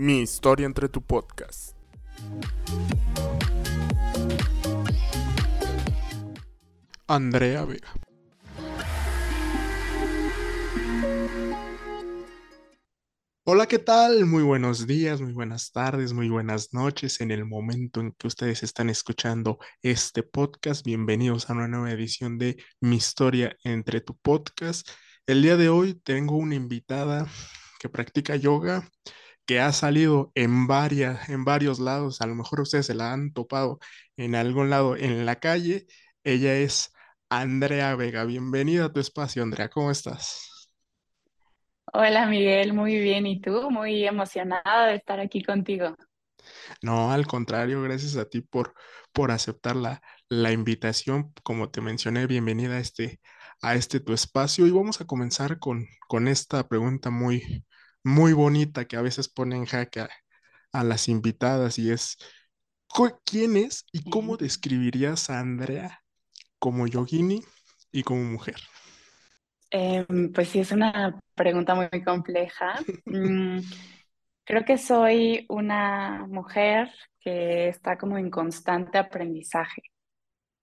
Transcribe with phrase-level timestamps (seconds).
[0.00, 1.74] Mi historia entre tu podcast.
[7.08, 7.92] Andrea Vega.
[13.42, 14.24] Hola, ¿qué tal?
[14.24, 18.62] Muy buenos días, muy buenas tardes, muy buenas noches en el momento en que ustedes
[18.62, 20.86] están escuchando este podcast.
[20.86, 24.88] Bienvenidos a una nueva edición de Mi historia entre tu podcast.
[25.26, 27.26] El día de hoy tengo una invitada
[27.80, 28.88] que practica yoga,
[29.48, 32.20] que ha salido en varias, en varios lados.
[32.20, 33.80] A lo mejor ustedes se la han topado
[34.18, 35.86] en algún lado en la calle.
[36.22, 36.92] Ella es
[37.30, 38.24] Andrea Vega.
[38.24, 39.70] Bienvenida a tu espacio, Andrea.
[39.70, 40.70] ¿Cómo estás?
[41.94, 43.26] Hola Miguel, muy bien.
[43.26, 43.70] ¿Y tú?
[43.70, 45.96] Muy emocionada de estar aquí contigo.
[46.82, 48.74] No, al contrario, gracias a ti por,
[49.12, 51.32] por aceptar la, la invitación.
[51.42, 53.20] Como te mencioné, bienvenida a este,
[53.62, 54.66] a este tu espacio.
[54.66, 57.64] Y vamos a comenzar con, con esta pregunta muy,
[58.08, 60.10] muy bonita que a veces pone en jaque a,
[60.72, 62.18] a las invitadas y es,
[62.88, 66.02] ¿cu- ¿quién es y cómo describirías a Andrea
[66.60, 67.44] como yogini
[67.92, 68.56] y como mujer?
[69.70, 72.86] Em, pues sí, es una pregunta muy compleja.
[73.08, 73.60] Mm,
[74.44, 79.82] creo que soy una mujer que está como en constante aprendizaje.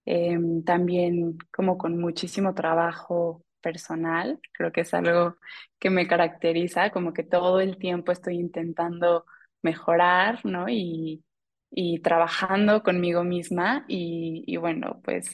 [0.06, 4.38] Em, también como con muchísimo trabajo personal.
[4.52, 5.36] Creo que es algo
[5.80, 9.24] que me caracteriza, como que todo el tiempo estoy intentando
[9.62, 10.68] mejorar, ¿no?
[10.68, 11.24] Y,
[11.70, 15.26] y trabajando conmigo misma y, y bueno, pues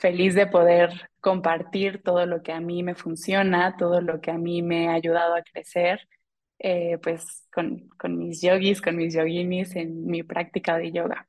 [0.00, 4.38] feliz de poder compartir todo lo que a mí me funciona, todo lo que a
[4.38, 6.08] mí me ha ayudado a crecer,
[6.58, 11.28] eh, pues con, con mis yogis, con mis yoginis en mi práctica de yoga.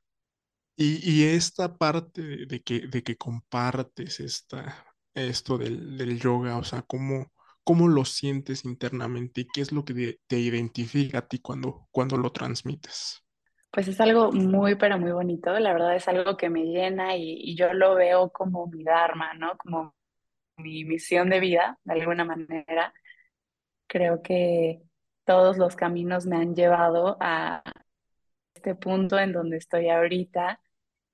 [0.76, 4.89] Y, y esta parte de que, de que compartes esta,
[5.28, 7.32] esto del, del yoga, o sea, ¿cómo,
[7.64, 12.16] cómo lo sientes internamente y qué es lo que te, identifica a ti cuando, cuando
[12.16, 13.24] lo transmites?
[13.70, 15.56] Pues es algo muy, pero muy bonito.
[15.58, 19.32] La verdad es algo que me llena y, y yo lo veo como mi dharma,
[19.34, 19.56] ¿no?
[19.56, 19.94] Como
[20.56, 22.92] mi misión de vida, de alguna manera.
[23.86, 24.82] Creo que
[25.24, 27.62] todos los caminos me han llevado a
[28.54, 30.60] este punto en donde estoy ahorita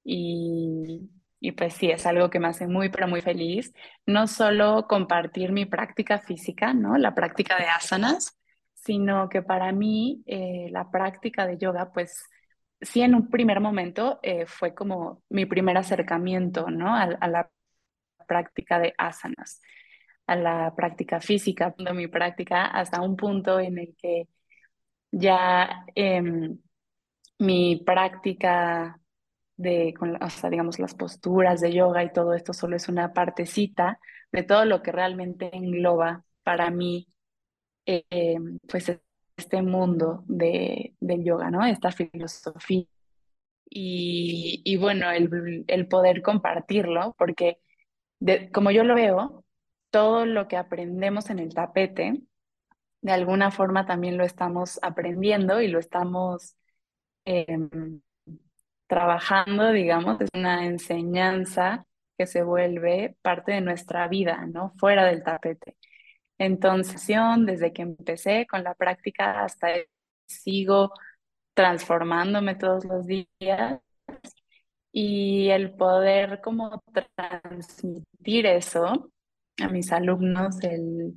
[0.03, 1.11] y,
[1.41, 3.73] y pues sí, es algo que me hace muy, pero muy feliz.
[4.07, 6.97] No solo compartir mi práctica física, ¿no?
[6.99, 8.39] La práctica de asanas,
[8.75, 12.25] sino que para mí eh, la práctica de yoga, pues
[12.81, 16.95] sí, en un primer momento eh, fue como mi primer acercamiento, ¿no?
[16.95, 17.51] A, la
[18.27, 19.61] práctica de asanas,
[20.27, 24.29] a la práctica física, mi práctica hasta un punto en el que
[25.13, 25.85] ya...
[25.95, 26.59] em,
[27.39, 28.99] mi práctica
[29.57, 33.13] de, con, o sea, digamos, las posturas de yoga y todo esto solo es una
[33.13, 34.01] partecita
[34.33, 37.09] de todo lo que realmente engloba para mí,
[37.87, 38.37] eh, eh,
[38.69, 39.01] pues,
[39.37, 41.65] este mundo de, del yoga, ¿no?
[41.67, 42.87] Esta filosofía.
[43.69, 47.59] Y, y bueno, el, el poder compartirlo, porque
[48.21, 49.45] de- como yo lo veo,
[49.91, 52.23] todo lo que aprendemos en el tapete,
[53.03, 56.57] de alguna forma también lo estamos aprendiendo y lo estamos...
[57.27, 58.03] em,
[58.87, 61.87] trabajando, digamos, es una enseñanza
[62.19, 64.73] que se vuelve parte de nuestra vida, ¿no?
[64.79, 65.77] Fuera del tapete.
[66.39, 67.07] Entonces,
[67.47, 69.69] desde que empecé con la práctica hasta
[70.27, 70.93] sigo
[71.55, 73.81] transformándome todos los días
[74.93, 76.83] y el poder como
[77.15, 79.11] transmitir eso
[79.63, 81.17] a mis alumnos, el,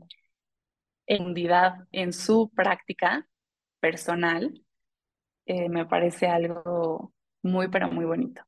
[1.08, 3.28] en su práctica
[3.80, 4.64] personal,
[5.46, 7.14] eh, me parece algo
[7.44, 8.42] muy, pero muy bonito.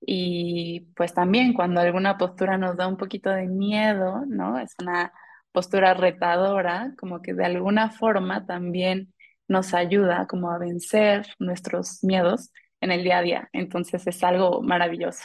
[0.00, 4.58] Y pues también cuando alguna postura nos da un poquito de miedo, ¿no?
[4.58, 5.12] Es una
[5.52, 9.14] postura retadora, como que de alguna forma también
[9.48, 13.48] nos ayuda como a vencer nuestros miedos en el día a día.
[13.52, 15.24] Entonces es algo maravilloso.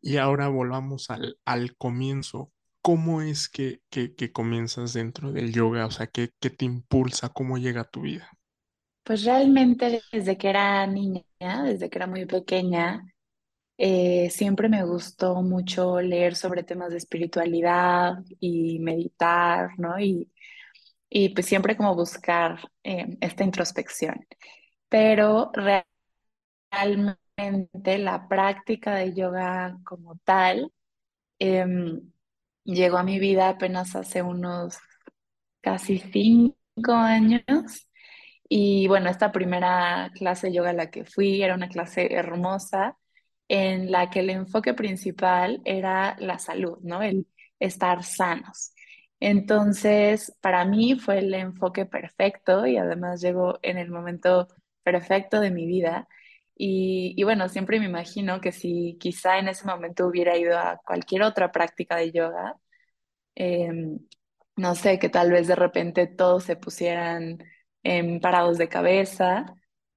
[0.00, 2.52] Y ahora volvamos al, al comienzo.
[2.82, 5.86] ¿Cómo es que, que, que comienzas dentro del yoga?
[5.86, 7.28] O sea, ¿qué, qué te impulsa?
[7.30, 8.30] ¿Cómo llega a tu vida?
[9.08, 11.24] Pues realmente desde que era niña,
[11.64, 13.02] desde que era muy pequeña,
[13.78, 19.98] eh, siempre me gustó mucho leer sobre temas de espiritualidad y meditar, ¿no?
[20.00, 20.30] Y
[21.10, 24.26] y pues siempre como buscar eh, esta introspección.
[24.88, 25.52] Pero
[26.70, 30.72] realmente la práctica de yoga como tal
[31.38, 32.12] em,
[32.64, 34.78] llegó a mi vida apenas hace unos
[35.62, 37.87] casi cinco años.
[38.48, 42.96] Y bueno, esta primera clase de yoga a la que fui era una clase hermosa
[43.48, 47.02] en la que el enfoque principal era la salud, ¿no?
[47.02, 47.26] El
[47.60, 48.72] estar sanos.
[49.20, 54.48] Entonces, para mí fue el enfoque perfecto y además llegó en el momento
[54.82, 56.08] perfecto de mi vida.
[56.56, 60.78] Y, y bueno, siempre me imagino que si quizá en ese momento hubiera ido a
[60.84, 62.56] cualquier otra práctica de yoga,
[63.34, 63.98] em,
[64.56, 67.38] no sé, que tal vez de repente todos se pusieran
[67.82, 69.46] em, parados de cabeza,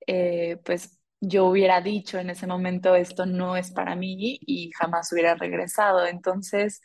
[0.08, 5.12] eh, pues yo hubiera dicho en ese momento esto no es para mí y jamás
[5.14, 6.06] hubiera regresado.
[6.08, 6.82] Entonces,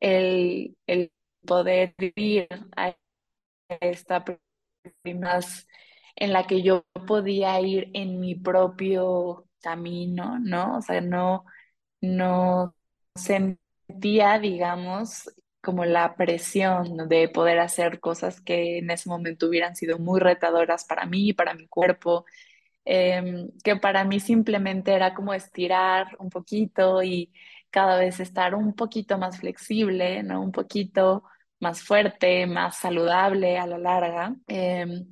[0.00, 1.12] el, el
[1.46, 2.96] poder vivir a
[3.80, 4.24] esta
[5.02, 5.66] primas
[6.16, 10.78] en la que yo podía ir en mi propio camino, ¿no?
[10.78, 11.44] O sea, no,
[12.00, 12.74] no
[13.14, 15.30] sentía, digamos,
[15.62, 20.84] como la presión de poder hacer cosas que en ese momento hubieran sido muy retadoras
[20.84, 22.24] para mí, para mi cuerpo,
[22.84, 27.32] em, que para mí simplemente era como estirar un poquito y
[27.70, 30.42] cada vez estar un poquito más flexible, ¿no?
[30.42, 31.24] Un poquito
[31.60, 34.34] más fuerte, más saludable a la larga.
[34.48, 35.06] Em,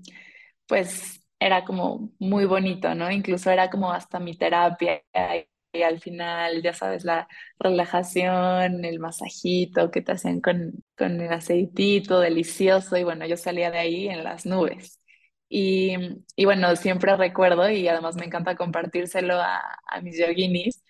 [0.67, 3.11] pues era como muy bonito, ¿no?
[3.11, 5.03] Incluso era como hasta mi terapia
[5.73, 7.29] y al final, ya sabes, la
[7.59, 13.71] relajación, el masajito que te hacían con, con el aceitito delicioso y bueno, yo salía
[13.71, 15.01] de ahí en las nubes.
[15.49, 15.95] Y,
[16.37, 20.83] y bueno, siempre recuerdo y además me encanta compartírselo a, a mis yoginis,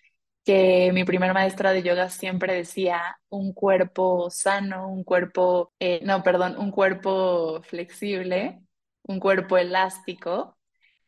[0.45, 6.23] que mi primera maestra de yoga siempre decía un cuerpo sano, un cuerpo, eh, no,
[6.23, 8.61] perdón, un cuerpo flexible,
[9.03, 10.57] un cuerpo elástico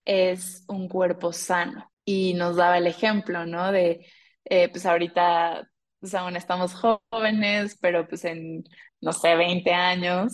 [0.04, 3.70] es un cuerpo sano y nos daba el ejemplo, ¿no?
[3.72, 4.04] De,
[4.44, 5.68] eh, pues ahorita,
[6.00, 8.64] pues aún estamos jóvenes, pero pues en,
[9.00, 10.32] no sé, 20 años,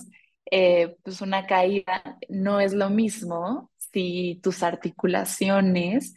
[0.50, 6.14] eh, pues una caída no es lo mismo si tus articulaciones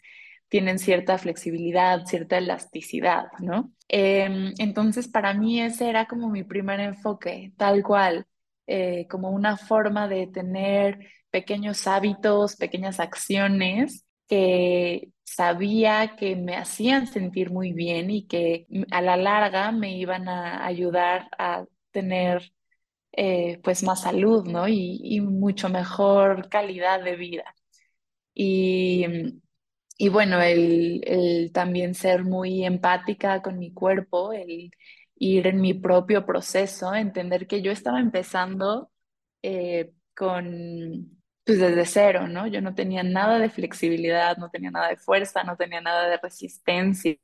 [0.48, 3.72] tienen cierta flexibilidad, cierta elasticidad, ¿no?
[3.90, 8.26] Em, entonces, para mí ese era como mi primer enfoque, tal cual,
[8.68, 11.00] eh, como una forma de tener
[11.32, 19.02] pequeños hábitos, pequeñas acciones que sabía que me hacían sentir muy bien y que a
[19.02, 22.54] la larga me iban a ayudar a tener
[23.14, 24.68] eh, pues más salud, ¿no?
[24.68, 27.56] Y, mucho mejor calidad de vida.
[28.34, 29.06] Y,
[29.98, 34.72] y bueno, el, el, también ser muy empática con mi cuerpo, el
[35.16, 38.92] ir en mi propio proceso, entender que yo estaba empezando
[39.44, 41.19] eh, con
[41.50, 42.46] pues desde cero, ¿no?
[42.46, 46.18] Yo no tenía nada de flexibilidad, no tenía nada de fuerza, no tenía nada de
[46.18, 47.18] resistencia.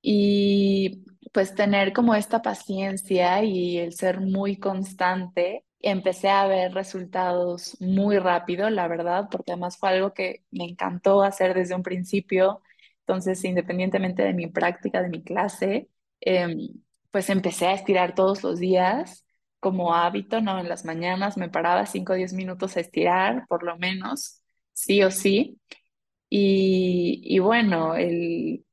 [0.00, 1.04] Y
[1.34, 8.18] pues tener como esta paciencia y el ser muy constante, empecé a ver resultados muy
[8.18, 12.62] rápido, la verdad, porque además fue algo que me encantó hacer desde un principio.
[13.00, 15.90] Entonces, independientemente de mi práctica, de mi clase,
[16.22, 16.56] eh,
[17.10, 19.26] pues empecé a estirar todos los días
[19.60, 20.58] como hábito, ¿no?
[20.60, 25.02] En las mañanas me paraba 5 o 10 minutos a estirar, por lo menos, sí
[25.02, 25.60] o sí.
[26.30, 28.64] Y, y bueno, el,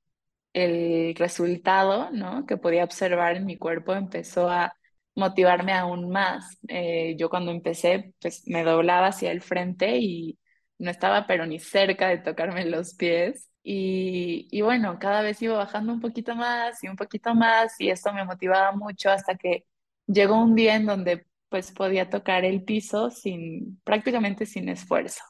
[0.54, 2.46] el resultado, ¿no?
[2.46, 4.76] Que podía observar en mi cuerpo empezó a
[5.16, 6.58] motivarme aún más.
[6.68, 10.40] Eh, yo cuando empecé, pues me doblaba hacia el frente y
[10.78, 13.50] no estaba pero ni cerca de tocarme los pies.
[13.64, 17.90] Y, y bueno, cada vez iba bajando un poquito más y un poquito más y
[17.90, 19.66] esto me motivaba mucho hasta que
[20.08, 25.24] llegó un día en donde pues podía tocar el piso sin, prácticamente sin esfuerzo.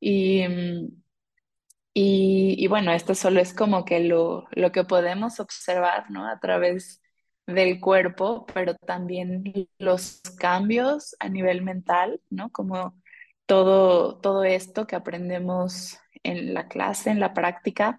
[0.00, 0.44] Y,
[1.94, 6.26] y, y bueno, esto solo es como que lo, lo que podemos observar, ¿no?
[6.28, 7.02] A través
[7.46, 9.44] del cuerpo, pero también
[9.78, 12.50] los cambios a nivel mental, ¿no?
[12.50, 13.00] Como
[13.46, 17.98] todo, todo esto que aprendemos en la clase, en la práctica,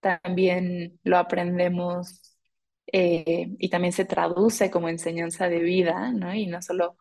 [0.00, 2.33] también lo aprendemos
[2.96, 6.32] eh, y también se traduce como enseñanza de vida, ¿no?
[6.32, 6.96] Y no solo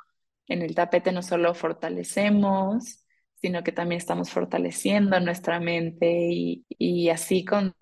[0.48, 7.10] en el tapete, no solo fortalecemos, sino que también estamos fortaleciendo nuestra mente y, y
[7.10, 7.76] así con,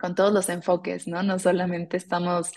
[0.00, 1.22] con todos los enfoques, ¿no?
[1.22, 2.50] No solamente estamos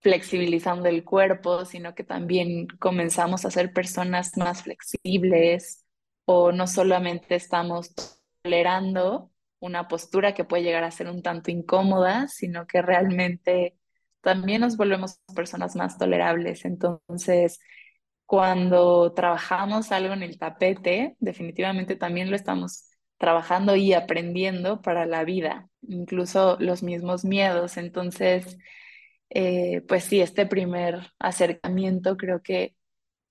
[0.00, 5.86] flexibilizando el cuerpo, sino que también comenzamos a ser personas más flexibles
[6.24, 7.94] o no solamente estamos
[8.42, 9.30] tolerando
[9.60, 13.76] una postura que puede llegar a ser un tanto incómoda, sino que realmente
[14.22, 16.64] también nos volvemos personas más tolerables.
[16.64, 17.60] Entonces,
[18.26, 25.24] cuando trabajamos algo en el tapete, definitivamente también lo estamos trabajando y aprendiendo para la
[25.24, 27.76] vida, incluso los mismos miedos.
[27.76, 28.56] Entonces,
[29.30, 32.74] eh, pues sí, este primer acercamiento creo que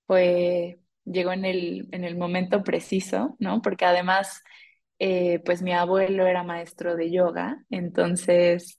[0.07, 3.61] fue, llegó en el, en el momento preciso, ¿no?
[3.61, 4.43] Porque además,
[4.99, 8.78] eh, pues mi abuelo era maestro de yoga, entonces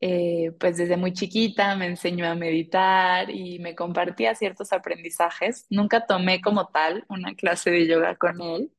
[0.00, 5.66] eh, pues desde muy chiquita me enseñó a meditar y me compartía ciertos aprendizajes.
[5.70, 8.72] Nunca tomé como tal una clase de yoga con él,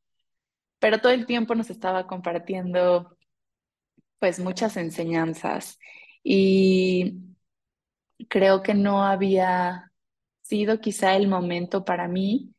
[0.79, 3.17] pero todo el tiempo nos estaba compartiendo
[4.19, 5.79] pues muchas enseñanzas
[6.23, 7.13] y
[8.29, 9.91] creo que no había
[10.41, 12.53] sido quizá el momento para mí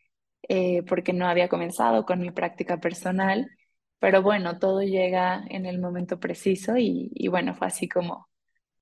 [0.49, 3.51] eh, porque no había comenzado con mi práctica personal,
[3.99, 8.28] pero bueno, todo llega en el momento preciso y, y bueno, fue así como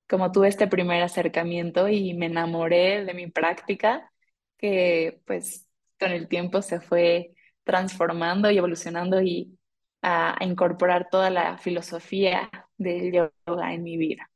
[0.09, 4.11] como tuve este primer acercamiento y me enamoré de mi práctica,
[4.57, 5.67] que pues
[5.99, 7.33] con el tiempo se fue
[7.63, 9.57] transformando y evolucionando y
[10.01, 14.29] a, incorporar toda la filosofía del yoga en mi vida.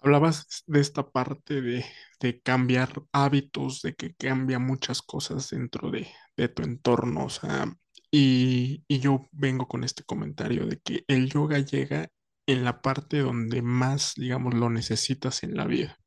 [0.00, 1.84] Hablabas de esta parte de,
[2.20, 7.66] de cambiar hábitos, de que cambia muchas cosas dentro de, de tu entorno, o sea,
[8.10, 12.08] y, y yo vengo con este comentario de que el yoga llega
[12.46, 15.98] en la parte donde más, digamos, lo necesitas en la vida.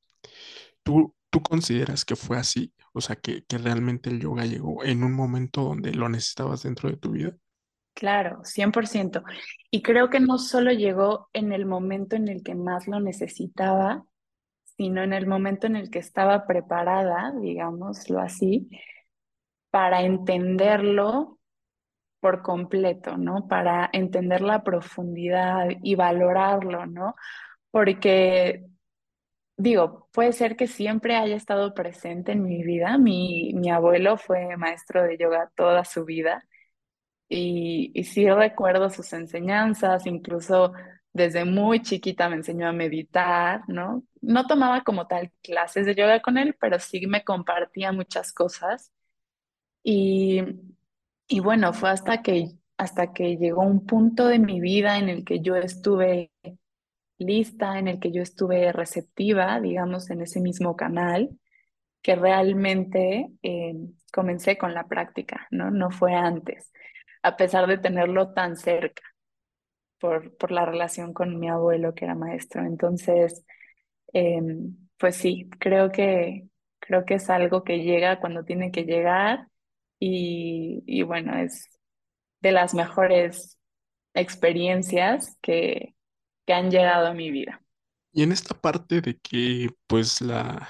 [0.83, 2.73] ¿Tú, tú consideras que fue así?
[2.93, 6.89] O sea, que, que realmente el yoga llegó en un momento donde lo necesitabas dentro
[6.89, 7.35] de tu vida.
[7.93, 9.23] Claro, 100%.
[9.71, 14.05] Y creo que no solo llegó en el momento en el que más lo necesitaba,
[14.77, 18.69] sino en el momento en el que estaba preparada, digámoslo así,
[19.71, 21.39] para entenderlo
[22.25, 23.47] por completo, ¿no?
[23.47, 27.13] Para entender la profundidad y valorarlo, ¿no?
[27.71, 28.65] Porque,
[29.57, 32.97] digo, puede ser que siempre haya estado presente en mi vida.
[32.97, 36.45] Mi, mi abuelo fue maestro de yoga toda su vida
[37.29, 40.73] y, y sí recuerdo sus enseñanzas, incluso
[41.13, 44.03] desde muy chiquita me enseñó a meditar, ¿no?
[44.21, 48.91] No tomaba como tal clases de yoga con él, pero sí me compartía muchas cosas.
[49.83, 50.41] Y
[51.27, 55.25] y bueno, fue hasta que, hasta que llegó un punto de mi vida en el
[55.25, 56.31] que yo estuve
[57.17, 61.29] lista, en el que yo estuve receptiva, digamos, en ese mismo canal,
[62.01, 63.73] que realmente eh,
[64.13, 65.71] comencé con la práctica, ¿no?
[65.71, 66.71] No fue antes,
[67.23, 69.01] a pesar de tenerlo tan cerca
[69.99, 72.63] por, por la relación con mi abuelo, que era maestro.
[72.63, 73.45] Entonces,
[74.13, 74.41] eh,
[74.97, 76.47] pues sí, creo que,
[76.79, 79.47] creo que es algo que llega cuando tiene que llegar
[79.99, 81.69] y, y bueno, es
[82.41, 83.59] de las mejores
[84.15, 85.95] experiencias que,
[86.47, 87.61] que han llegado a mi vida.
[88.11, 90.69] Y en esta parte de que, pues, la,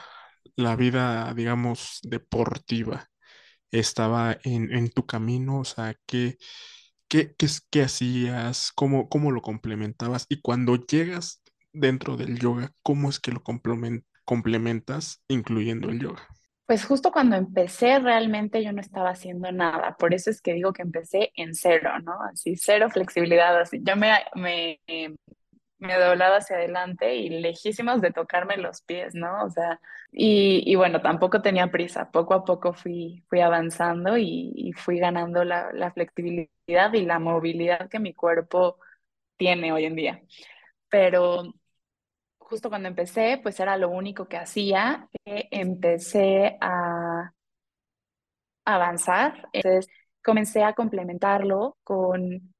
[0.55, 3.09] la vida, digamos, deportiva
[3.71, 6.37] estaba en, en tu camino, o sea, ¿qué,
[7.09, 8.71] qué, qué, qué hacías?
[8.75, 10.25] ¿Cómo, cómo lo complementabas?
[10.29, 16.27] Y cuando llegas dentro del yoga, ¿cómo es que lo complemen- complementas incluyendo el yoga?
[16.65, 20.73] Pues justo cuando empecé realmente yo no estaba haciendo nada, por eso es que digo
[20.73, 22.13] que empecé en cero, ¿no?
[22.23, 23.79] Así, cero flexibilidad, así.
[23.83, 24.79] Yo me, me,
[25.79, 29.43] me doblaba hacia adelante y lejísimos de tocarme los pies, ¿no?
[29.43, 29.79] O sea,
[30.11, 35.43] y, y bueno, tampoco tenía prisa, poco a poco fui, fui avanzando y, fui ganando
[35.43, 38.79] la, la flexibilidad y la movilidad que mi cuerpo
[39.37, 40.21] tiene hoy en día.
[40.89, 41.53] Pero
[42.45, 47.31] justo cuando empecé, pues era lo único que hacía, que empecé a
[48.65, 49.47] avanzar.
[49.53, 49.91] Entonces
[50.23, 52.53] comencé a complementarlo con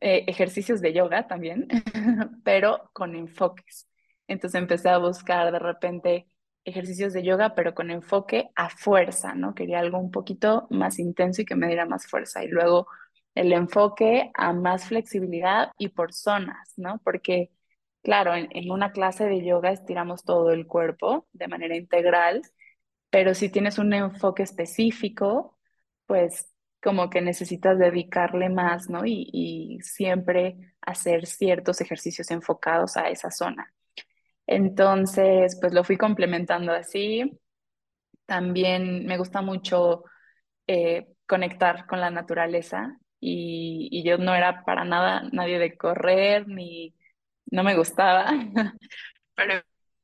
[0.00, 1.68] eh, ejercicios de yoga también,
[2.44, 3.88] pero con enfoques.
[4.26, 6.26] Entonces empecé a buscar de repente
[6.64, 9.54] ejercicios de yoga, pero con enfoque a fuerza, ¿no?
[9.54, 12.44] Quería algo un poquito más intenso y que me diera más fuerza.
[12.44, 12.86] Y luego
[13.34, 17.00] el enfoque a más flexibilidad y por zonas, ¿no?
[17.04, 17.50] Porque,
[18.02, 22.42] claro, en, una clase de yoga estiramos todo el cuerpo de manera integral
[23.12, 25.58] pero si tienes un enfoque específico,
[26.06, 26.50] pues
[26.82, 29.04] como que necesitas dedicarle más, ¿no?
[29.06, 33.74] Y, y siempre hacer ciertos ejercicios enfocados a esa zona.
[34.46, 37.38] Entonces, pues lo fui complementando así.
[38.26, 40.04] También me gusta mucho
[40.66, 46.48] eh, conectar con la naturaleza y, y yo no era para nada nadie de correr
[46.48, 46.94] ni
[47.52, 48.26] no me gustaba,
[49.36, 49.62] pero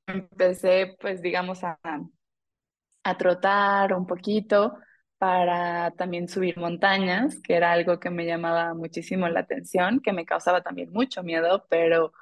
[0.08, 1.78] empecé pues digamos a
[3.04, 4.78] a trotar un poquito
[5.18, 10.24] para también subir montañas, que era algo que me llamaba muchísimo la atención, que me
[10.26, 12.12] causaba también mucho miedo, pero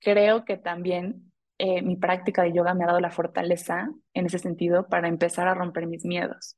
[0.00, 4.38] creo que también eh, mi práctica de yoga me ha dado la fortaleza en ese
[4.38, 6.56] sentido para empezar a romper mis miedos.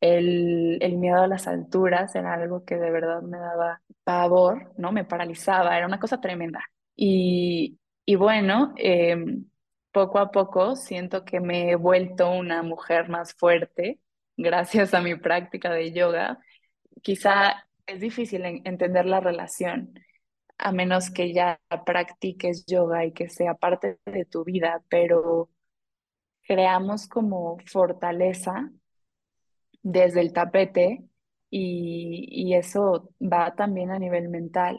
[0.00, 4.92] El, el miedo a las alturas era algo que de verdad me daba pavor, ¿no?
[4.92, 6.60] Me paralizaba, era una cosa tremenda.
[6.96, 9.46] Y, y bueno, em,
[9.92, 14.00] poco a poco siento que me he vuelto una mujer más fuerte
[14.36, 16.38] gracias a mi práctica de yoga.
[17.02, 19.94] Quizá es difícil en- entender la relación.
[20.58, 25.50] a menos que ya practiques yoga y que sea parte de tu vida, pero
[26.46, 28.70] creamos como fortaleza
[29.82, 31.04] desde el tapete
[31.50, 34.78] y, y eso va también a nivel mental.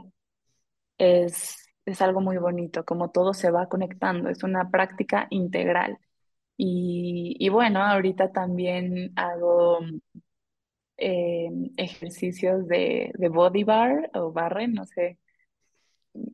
[0.98, 5.98] Es, es algo muy bonito, como todo se va conectando, es una práctica integral.
[6.58, 9.80] Y, y bueno, ahorita también hago
[10.98, 15.20] eh, ejercicios de, de body bar o barre, no sé,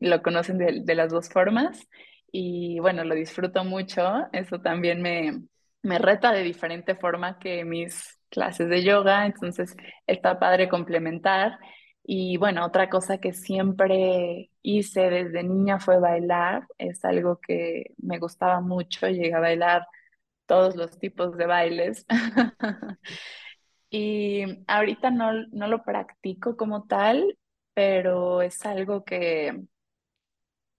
[0.00, 1.88] lo conocen de, de las dos formas.
[2.32, 4.02] Y bueno, lo disfruto mucho.
[4.32, 5.42] Eso también me,
[5.82, 9.26] me reta de diferente forma que mis clases de yoga.
[9.26, 9.76] Entonces
[10.06, 11.58] está padre complementar.
[12.02, 16.66] Y bueno, otra cosa que siempre hice desde niña fue bailar.
[16.78, 19.08] Es algo que me gustaba mucho.
[19.08, 19.86] Llegué a bailar
[20.46, 22.06] todos los tipos de bailes.
[23.90, 27.38] Y ahorita no, no lo practico como tal,
[27.74, 29.64] pero es algo que,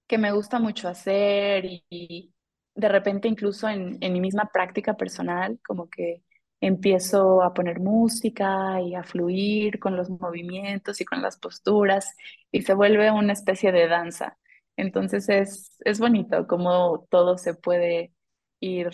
[0.07, 2.33] que me gusta mucho hacer y, y
[2.75, 6.23] de repente incluso en, en mi misma práctica personal, como que
[6.61, 12.15] empiezo a poner música y a fluir con los movimientos y con las posturas
[12.51, 14.37] y se vuelve una especie de danza.
[14.77, 18.13] Entonces es, es bonito cómo todo se puede
[18.61, 18.91] ir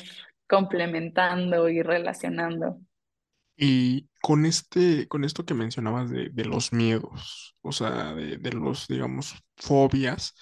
[0.48, 2.80] complementando y relacionando.
[3.56, 8.52] Y con este, con esto que mencionabas de, de los miedos, o sea, de, de
[8.54, 10.36] los, digamos, fobias,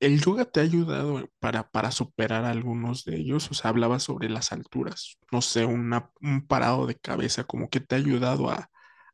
[0.00, 3.50] ¿el yoga te ha ayudado para, para superar algunos de ellos?
[3.50, 7.80] O sea, hablabas sobre las alturas, no sé, una, un parado de cabeza, como que
[7.80, 8.70] te ha ayudado a,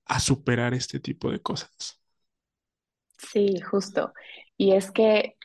[0.06, 2.00] a superar este tipo de cosas.
[3.18, 4.12] Sí, justo.
[4.56, 5.36] Y es que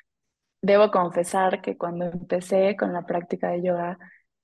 [0.62, 3.98] Debo confesar que cuando empecé con la práctica de yoga,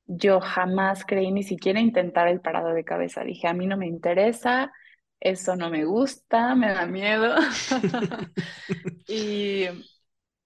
[0.05, 3.23] yo jamás creí ni siquiera intentar el parado de cabeza.
[3.23, 4.71] Dije, a mí no me interesa,
[5.19, 7.35] eso no me gusta, me da miedo.
[9.07, 9.65] Y,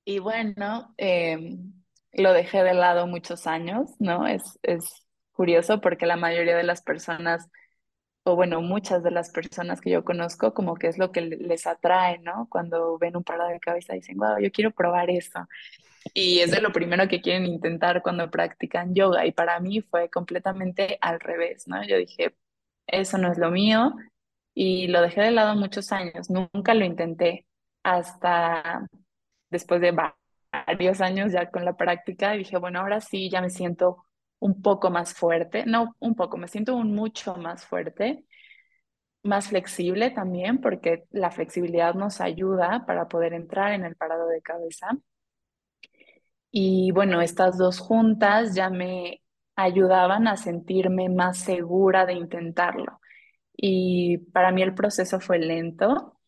[0.08, 1.58] y bueno, eh,
[2.14, 4.26] lo dejé de lado muchos años, ¿no?
[4.26, 4.86] Es, es
[5.34, 7.50] curioso porque la mayoría de las personas,
[8.24, 11.68] o bueno, muchas de las personas que yo conozco, como que es lo que les
[11.68, 12.48] atrae, ¿no?
[12.50, 15.46] Cuando ven un parado de cabeza dicen, wow, yo quiero probar eso.
[16.14, 19.26] Y es de lo primero que quieren intentar cuando practican yoga.
[19.26, 21.84] Y para mí fue completamente al revés, ¿no?
[21.86, 22.34] Yo dije,
[22.88, 23.94] eso no es lo mío
[24.54, 26.30] y lo dejé de lado muchos años.
[26.30, 27.46] Nunca lo intenté
[27.84, 28.88] hasta
[29.50, 30.18] después de va-
[30.52, 32.32] varios años ya con la práctica.
[32.34, 34.06] Dije, bueno, ahora sí ya me siento
[34.40, 35.66] un poco más fuerte.
[35.66, 38.26] No, un poco, me siento un mucho más fuerte,
[39.24, 44.42] más flexible también, porque la flexibilidad nos ayuda para poder entrar en el parado de
[44.42, 44.98] cabeza.
[46.52, 49.22] Y bueno, estas dos juntas ya me
[49.56, 53.00] ayudaban a sentirme más segura de intentarlo.
[53.58, 56.20] Y para mí el proceso fue lento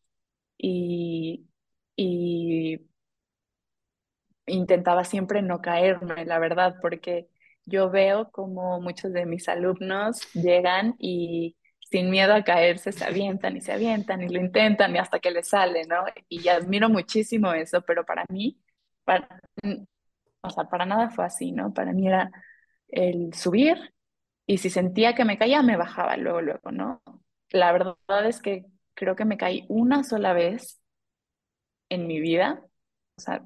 [0.58, 1.48] y,
[1.98, 2.82] y
[4.50, 7.28] intentaba siempre no caerme, la verdad, porque
[7.66, 11.56] yo veo como muchos de mis alumnos llegan y
[11.92, 15.32] sin miedo a caerse se avientan y se avientan y lo intentan y hasta que
[15.32, 16.04] les sale, ¿no?
[16.30, 18.60] Y admiro muchísimo eso, pero para mí,
[19.04, 19.28] para,
[20.42, 21.74] o sea, para nada fue así, ¿no?
[21.74, 22.32] Para mí era
[22.90, 23.94] el subir
[24.46, 27.02] y si sentía que me caía, me bajaba luego, luego, ¿no?
[27.52, 30.82] La verdad es que creo que me caí una sola vez
[31.90, 32.62] en mi vida,
[33.18, 33.46] o sea,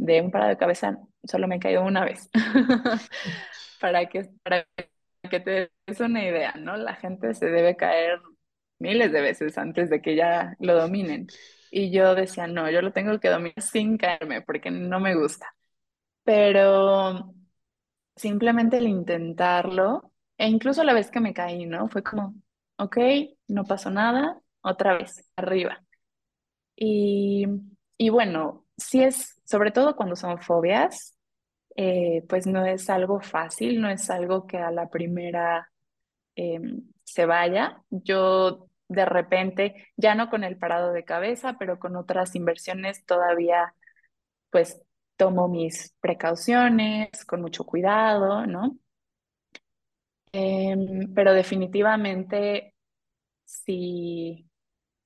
[0.00, 2.30] de un parado de cabeza solo me he caído una vez,
[3.80, 4.66] para que, para
[5.30, 6.76] que te des una idea, ¿no?
[6.76, 8.20] La gente se debe caer
[8.78, 11.26] miles de veces antes de que ya lo dominen.
[11.70, 15.54] Y yo decía, no, yo lo tengo que dominar sin caerme porque no me gusta.
[16.24, 17.34] Pero
[18.16, 21.88] simplemente el intentarlo, e incluso la vez que me caí, ¿no?
[21.88, 22.34] Fue como,
[22.78, 22.98] ok,
[23.48, 25.82] no pasó nada, otra vez, arriba.
[26.76, 27.46] Y,
[27.98, 31.16] y bueno, sí es, sobre todo cuando son fobias,
[31.76, 35.70] eh, pues no es algo fácil, no es algo que a la primera
[36.36, 36.60] eh,
[37.04, 37.82] se vaya.
[37.90, 43.74] Yo de repente, ya no con el parado de cabeza, pero con otras inversiones todavía,
[44.50, 44.82] pues
[45.16, 48.78] tomo mis precauciones con mucho cuidado, ¿no?
[50.32, 52.74] Em, pero definitivamente,
[53.44, 54.48] si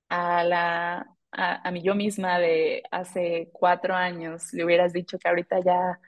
[0.09, 1.07] a la
[1.37, 6.01] a, a mí yo misma de hace cuatro años le hubieras dicho que ahorita ya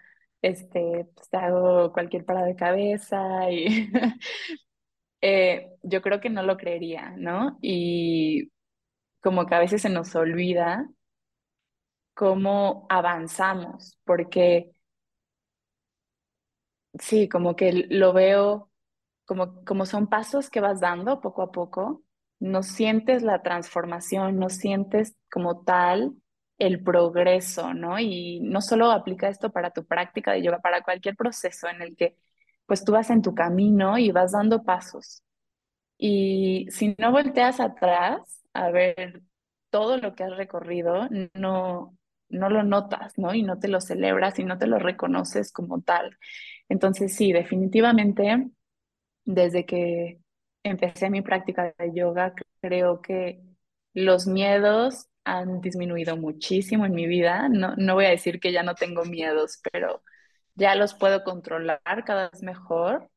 [0.43, 3.91] este, pues, hago cualquier parada de cabeza y
[5.21, 7.59] eh, yo creo que no lo creería, ¿no?
[7.63, 8.53] Y
[9.23, 10.89] como que a veces se nos olvida
[12.15, 14.73] cómo avanzamos, porque
[17.01, 18.71] sí, como que lo veo
[19.27, 22.05] como, como son pasos que vas dando poco a poco,
[22.39, 26.15] no sientes la transformación, no sientes como tal
[26.59, 27.99] el progreso, ¿no?
[27.99, 31.97] Y no solo aplica esto para tu práctica de yoga, para cualquier proceso en el
[31.97, 32.17] que
[32.67, 35.23] pues tú vas en tu camino y vas dando pasos.
[35.99, 39.23] Y si no volteas atrás a ver
[39.71, 41.97] todo lo que has recorrido, no,
[42.29, 43.35] no lo notas, ¿no?
[43.35, 46.19] Y no te lo celebras y no te lo reconoces como tal.
[46.69, 48.49] Entonces, sí, definitivamente,
[49.25, 50.21] desde que
[50.69, 53.41] empecé mi práctica de yoga, creo que
[53.95, 57.49] los miedos han disminuido muchísimo en mi vida.
[57.49, 60.03] No, no voy a decir que ya no tengo miedos, pero
[60.55, 63.11] ya los puedo controlar cada vez mejor.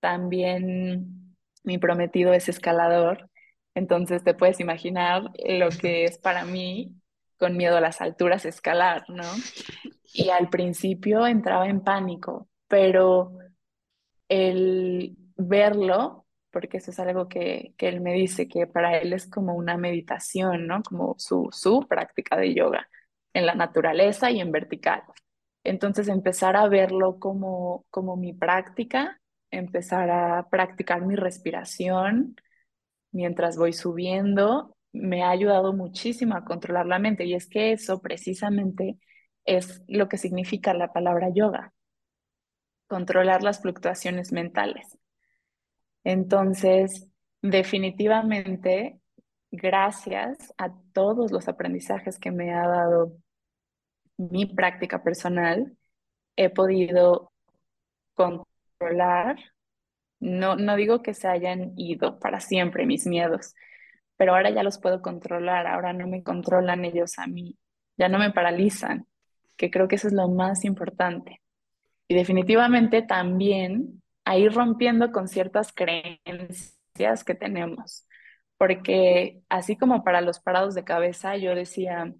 [0.00, 3.30] También mi prometido es escalador,
[3.74, 6.94] entonces te puedes imaginar lo que es para mí
[7.38, 9.24] con miedo a las alturas escalar, ¿no?
[10.12, 13.32] Y al principio entraba en pánico, pero
[14.28, 16.23] el verlo,
[16.54, 19.76] porque eso es algo que, que él me dice, que para él es como una
[19.76, 20.82] meditación, ¿no?
[20.82, 22.88] Como su, su práctica de yoga
[23.34, 25.02] en la naturaleza y en vertical.
[25.64, 32.36] Entonces empezar a verlo como, como mi práctica, empezar a practicar mi respiración
[33.12, 37.24] mientras voy subiendo, me ha ayudado muchísimo a controlar la mente.
[37.24, 38.98] Y es que eso precisamente
[39.44, 41.72] es lo que significa la palabra yoga,
[42.88, 44.98] controlar las fluctuaciones mentales.
[46.04, 47.08] Entonces,
[47.40, 49.00] definitivamente,
[49.50, 53.16] gracias a todos los aprendizajes que me ha dado
[54.16, 55.76] mi práctica personal,
[56.36, 57.32] he podido
[58.14, 59.38] controlar,
[60.20, 63.54] no, no digo que se hayan ido para siempre mis miedos,
[64.16, 67.58] pero ahora ya los puedo controlar, ahora no me controlan ellos a mí,
[67.96, 69.06] ya no me paralizan,
[69.56, 71.40] que creo que eso es lo más importante.
[72.06, 78.06] Y definitivamente también a ir rompiendo con ciertas creencias que tenemos,
[78.56, 82.12] porque así como para los parados de cabeza, yo decía,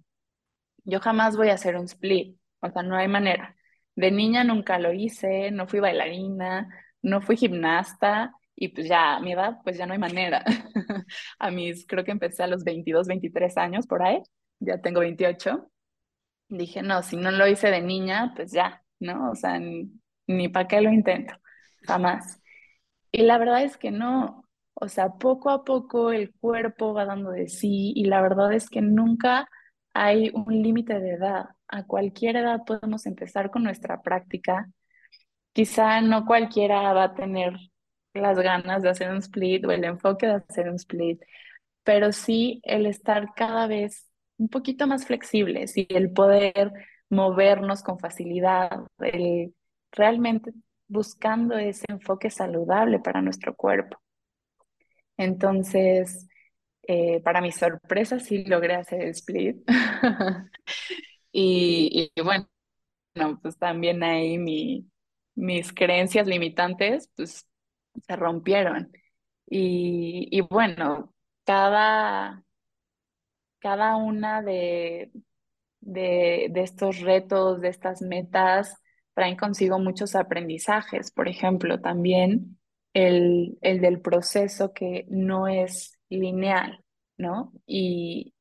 [0.83, 3.55] yo jamás voy a hacer un split, o sea, no hay manera.
[3.95, 6.69] De niña nunca lo hice, no fui bailarina,
[7.01, 10.43] no fui gimnasta y pues ya a mi edad pues ya no hay manera.
[11.39, 14.21] a mis, creo que empecé a los 22, 23 años por ahí,
[14.59, 15.71] ya tengo 28.
[16.49, 19.31] Dije, no, si no lo hice de niña, pues ya, ¿no?
[19.31, 19.91] O sea, ni,
[20.27, 21.33] ni para qué lo intento,
[21.85, 22.41] jamás.
[23.11, 27.31] Y la verdad es que no, o sea, poco a poco el cuerpo va dando
[27.31, 29.47] de sí y la verdad es que nunca
[29.93, 31.45] hay un límite de edad.
[31.67, 34.69] A cualquier edad podemos empezar con nuestra práctica.
[35.53, 37.53] Quizá no cualquiera va a tener
[38.13, 41.21] las ganas de hacer un split o el enfoque de hacer un split,
[41.83, 46.73] pero sí el estar cada vez un poquito más flexibles y el poder
[47.09, 49.55] movernos con facilidad, el
[49.91, 50.53] realmente
[50.87, 53.97] buscando ese enfoque saludable para nuestro cuerpo.
[55.17, 56.27] Entonces,
[56.83, 59.57] eh, para mi sorpresa, sí logré hacer el split.
[61.31, 62.47] y, y, bueno,
[63.41, 64.89] pues también ahí mi,
[65.35, 67.47] mis creencias limitantes, pues
[68.07, 68.91] se rompieron.
[69.47, 71.13] Y, bueno,
[71.45, 72.43] cada,
[73.59, 75.11] cada una de,
[75.79, 78.81] de estos retos, de estas metas,
[79.15, 81.11] traen consigo muchos aprendizajes.
[81.11, 82.59] Por ejemplo, también
[82.93, 86.83] el, el del proceso que no es lineal,
[87.17, 87.53] ¿no?
[87.65, 88.33] Y,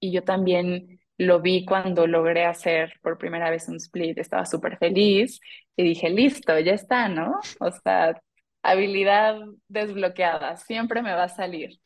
[0.00, 4.78] y yo también lo vi cuando logré hacer por primera vez un split, estaba súper
[4.78, 5.40] feliz
[5.76, 7.40] y dije, listo, ya está, ¿no?
[7.60, 8.20] O sea,
[8.62, 9.36] habilidad
[9.68, 11.80] desbloqueada, siempre me va a salir.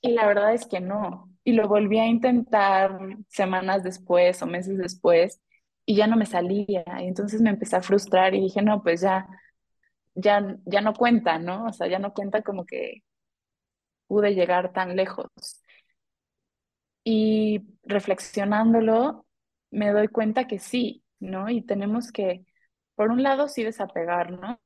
[0.00, 1.30] Y la verdad es que no.
[1.44, 5.40] Y lo volví a intentar semanas después o meses después
[5.86, 6.84] y ya no me salía.
[7.00, 9.26] Y entonces me empecé a frustrar y dije, no, pues ya,
[10.14, 11.66] ya, ya no cuenta, ¿no?
[11.66, 13.02] O sea, ya no cuenta como que
[14.06, 15.28] pude llegar tan lejos.
[17.04, 19.26] Y reflexionándolo,
[19.70, 21.48] me doy cuenta que sí, ¿no?
[21.48, 22.44] Y tenemos que,
[22.94, 24.58] por un lado, sí desapegarnos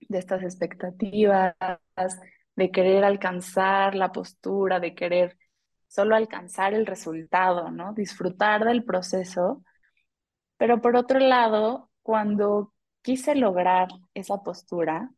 [0.00, 1.54] de estas expectativas,
[2.56, 5.36] de querer alcanzar la postura, de querer
[5.86, 7.92] solo alcanzar el resultado, ¿no?
[7.94, 9.62] Disfrutar del proceso.
[10.58, 15.10] Pero por otro lado, cuando quise lograr esa postura,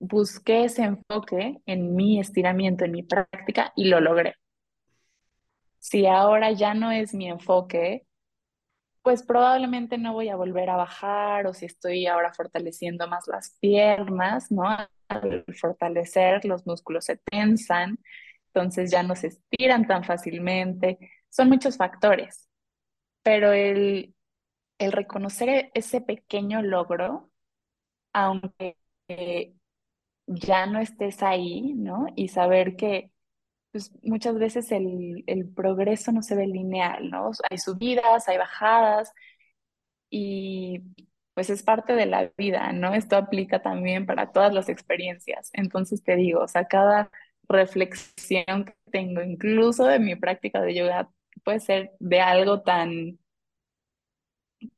[0.00, 4.34] busqué ese enfoque en mi estiramiento, en mi práctica y lo logré.
[5.78, 8.06] Si ahora ya no es mi enfoque,
[9.02, 13.56] pues probablemente no voy a volver a bajar o si estoy ahora fortaleciendo más las
[13.60, 14.64] piernas, ¿no?
[15.08, 17.98] Al fortalecer los músculos se tensan,
[18.46, 20.98] entonces ya no se estiran tan fácilmente.
[21.28, 22.48] Son muchos factores,
[23.22, 24.14] pero el,
[24.84, 27.30] el reconocer ese pequeño logro,
[28.12, 28.76] aunque
[30.26, 32.06] ya no estés ahí, ¿no?
[32.16, 33.10] Y saber que
[33.72, 37.30] pues muchas veces el, el progreso no se ve lineal, ¿no?
[37.50, 39.12] Hay subidas, hay bajadas
[40.10, 40.82] y
[41.34, 42.94] pues es parte de la vida, ¿no?
[42.94, 45.50] Esto aplica también para todas las experiencias.
[45.54, 47.10] Entonces te digo, o sea, cada
[47.48, 51.10] reflexión que tengo, incluso de mi práctica de yoga,
[51.44, 53.18] puede ser de algo tan,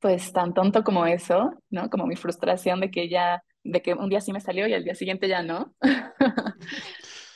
[0.01, 1.91] pues tan tonto como eso, ¿no?
[1.91, 4.85] Como mi frustración de que ya, de que un día sí me salió y al
[4.85, 5.75] día siguiente ya no.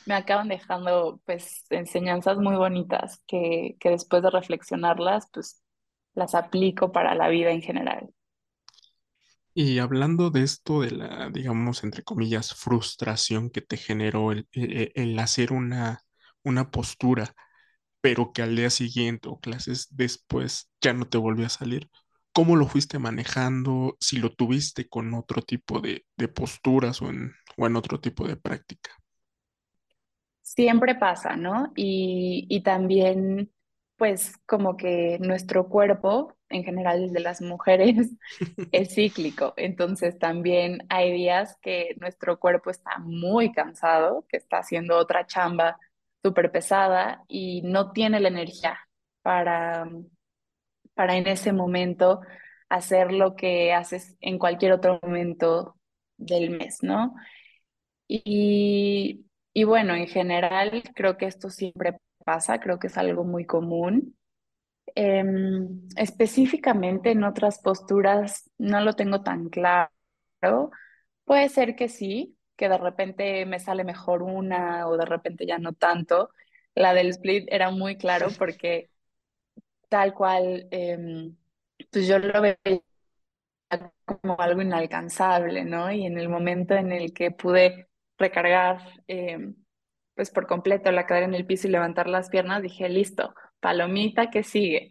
[0.06, 5.62] me acaban dejando pues enseñanzas muy bonitas que, que después de reflexionarlas pues
[6.14, 8.10] las aplico para la vida en general.
[9.54, 14.92] Y hablando de esto, de la, digamos, entre comillas, frustración que te generó el, el-
[14.94, 16.02] el hacer una,
[16.44, 17.34] una postura,
[18.00, 21.90] pero que al día siguiente o clases después ya no te volvió a salir,
[22.38, 23.96] ¿cómo lo fuiste manejando?
[23.98, 27.34] Si lo tuviste con otro tipo de, posturas o en,
[27.74, 28.92] otro tipo de práctica.
[30.40, 31.72] Siempre pasa, ¿no?
[31.74, 33.50] Y, y también,
[33.96, 38.12] pues, como que nuestro cuerpo, en general de las mujeres,
[38.70, 39.52] es cíclico.
[39.56, 45.76] Entonces, también hay días que nuestro cuerpo está muy cansado, que está haciendo otra chamba
[46.22, 48.78] súper pesada y no tiene la energía
[49.22, 49.88] para,
[50.98, 52.22] para en ese momento
[52.68, 55.76] hacer lo que haces en cualquier otro momento
[56.16, 57.14] del mes, ¿no?
[58.08, 63.46] Y, y bueno, en general creo que esto siempre pasa, creo que es algo muy
[63.46, 64.18] común.
[64.96, 69.90] Em, específicamente en otras posturas no lo tengo tan claro.
[71.24, 75.58] Puede ser que sí, que de repente me sale mejor una o de repente ya
[75.58, 76.30] no tanto.
[76.74, 78.90] La del split era muy claro porque
[79.88, 81.36] tal cual, em,
[81.90, 82.58] pues yo lo veía
[84.04, 85.90] como algo inalcanzable, ¿no?
[85.92, 89.38] Y en el momento en el que pude recargar, eh,
[90.14, 94.30] pues por completo la cadera en el piso y levantar las piernas, dije, listo, palomita
[94.30, 94.90] que sigue.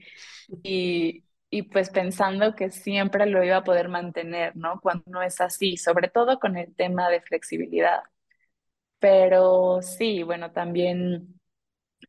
[0.64, 4.80] Y, y pues pensando que siempre lo iba a poder mantener, ¿no?
[4.82, 8.02] Cuando no es así, sobre todo con el tema de flexibilidad.
[9.00, 11.40] Pero sí, bueno, también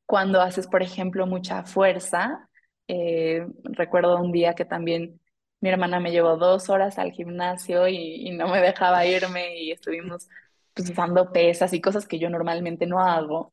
[0.07, 2.48] cuando haces, por ejemplo, mucha fuerza.
[2.89, 5.21] Eh, recuerdo un día que también
[5.61, 10.29] mi hermana me llevó dos horas al gimnasio y, no me dejaba irme y estuvimos
[10.75, 13.53] pues, usando pesas y cosas que yo normalmente no hago.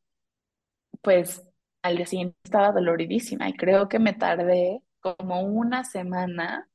[1.02, 1.45] Pues
[1.84, 6.69] al día siguiente estaba doloridísima y creo que me tardé como una semana,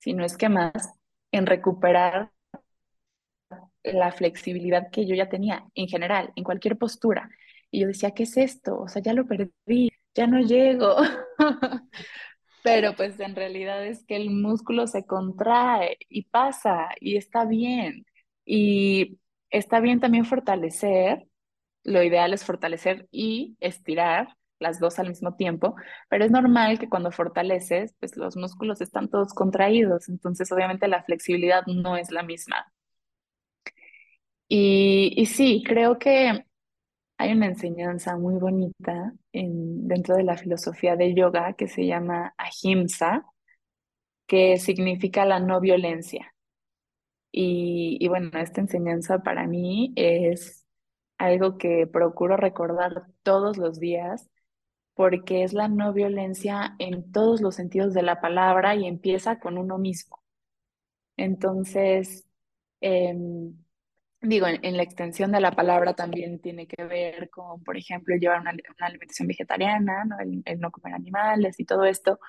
[0.00, 0.94] si no es que más,
[1.32, 2.32] en recuperar
[3.82, 7.30] la flexibilidad que yo ya tenía en general, en cualquier postura.
[7.70, 8.78] Y yo decía, ¿qué es esto?
[8.80, 10.96] O sea, ya lo perdí, ya no llego.
[12.62, 18.04] Pero pues en realidad es que el músculo se contrae y pasa y está bien.
[18.44, 19.18] Y
[19.50, 21.26] está bien también fortalecer,
[21.84, 25.74] lo ideal es fortalecer y estirar las dos al mismo tiempo,
[26.10, 31.02] pero es normal que cuando fortaleces, pues los músculos están todos contraídos, entonces obviamente la
[31.04, 32.66] flexibilidad no es la misma.
[34.48, 36.44] Y, y sí, creo que
[37.20, 42.34] hay una enseñanza muy bonita en, dentro de la filosofía de yoga que se llama
[42.38, 43.26] ahimsa,
[44.26, 46.34] que significa la no violencia.
[47.30, 50.64] Y, y bueno, esta enseñanza para mí es
[51.18, 54.30] algo que procuro recordar todos los días
[54.94, 59.58] porque es la no violencia en todos los sentidos de la palabra y empieza con
[59.58, 60.22] uno mismo.
[61.18, 62.26] Entonces,
[62.80, 63.54] em,
[64.22, 68.40] Digo, en, la extensión de la palabra también tiene que ver con, por ejemplo, llevar
[68.40, 70.18] una, alimentación vegetariana, ¿no?
[70.20, 72.20] El, el no comer animales y todo esto,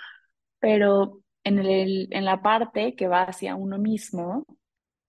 [0.59, 4.45] pero en el, en la parte que va hacia uno mismo,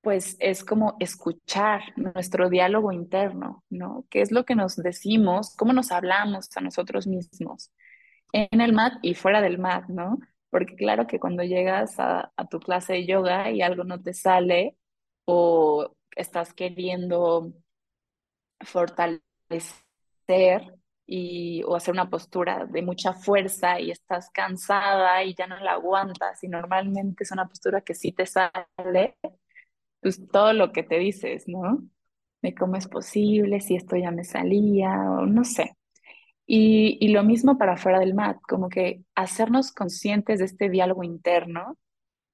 [0.03, 4.05] pues es como escuchar nuestro diálogo interno, ¿no?
[4.11, 5.55] ¿Qué es lo que nos decimos?
[5.57, 7.73] ¿Cómo nos hablamos a nosotros mismos?
[8.33, 10.19] En el mat y fuera del mat, ¿no?
[10.51, 14.15] Porque claro que cuando llegas a, a tu clase de yoga y algo no te
[14.15, 14.77] sale
[15.25, 17.53] o estás queriendo
[18.61, 19.21] fortalecer
[21.07, 25.73] y, o hacer una postura de mucha fuerza y estás cansada y ya no la
[25.73, 29.17] aguantas y normalmente es una postura que sí te sale,
[30.01, 31.83] pues todo lo que te dices, ¿no?
[32.43, 35.77] De cómo es posible, si esto ya me salía o no sé.
[36.47, 41.05] Y, y lo mismo para fuera del mat, como que hacernos conscientes de este diálogo
[41.05, 41.79] interno,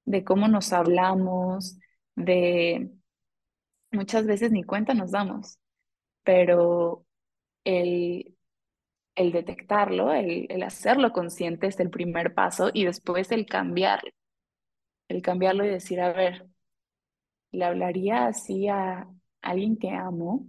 [0.04, 1.78] de cómo nos hablamos,
[2.16, 2.90] de
[3.90, 5.58] muchas veces ni cuenta nos damos,
[6.24, 7.06] pero
[7.64, 8.36] el,
[9.16, 14.10] el detectarlo, el, el hacerlo consciente es el primer paso y después el cambiarlo,
[15.08, 16.48] el cambiarlo y decir, a ver,
[17.52, 19.06] ¿le hablaría así a
[19.42, 20.46] alguien que amo?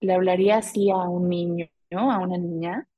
[0.00, 1.68] ¿Le hablaría así a un niño?
[1.92, 2.88] a una niña,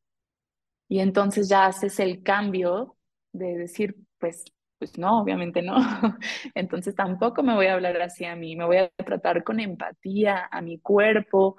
[0.89, 2.97] y entonces ya haces el cambio
[3.33, 4.45] de decir, pues,
[4.81, 5.77] pues no, obviamente no.
[6.57, 10.49] Entonces tampoco me voy a hablar así a mí, me voy a tratar con empatía
[10.51, 11.57] a mi cuerpo,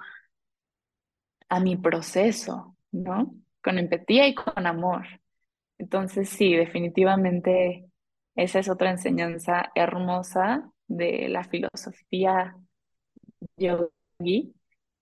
[1.48, 3.34] a mi proceso, ¿no?
[3.62, 5.06] Con empatía y con amor.
[5.78, 7.86] Entonces sí, definitivamente
[8.36, 12.56] esa es otra enseñanza hermosa de la filosofía
[13.56, 14.54] yogi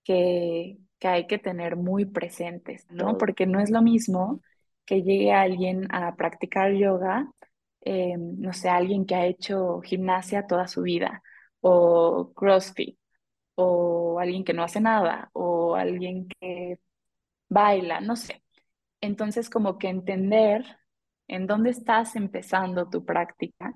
[0.03, 3.17] que, que hay que tener muy presentes, ¿no?
[3.17, 4.41] Porque no es lo mismo
[4.85, 7.31] que llegue alguien a practicar yoga,
[7.81, 11.23] eh, no sé, alguien que ha hecho gimnasia toda su vida,
[11.61, 12.97] o CrossFit,
[13.55, 16.79] o alguien que no hace nada, o alguien que
[17.49, 18.43] baila, no sé.
[19.01, 20.65] Entonces, como que entender
[21.27, 23.73] en dónde estás empezando tu práctica,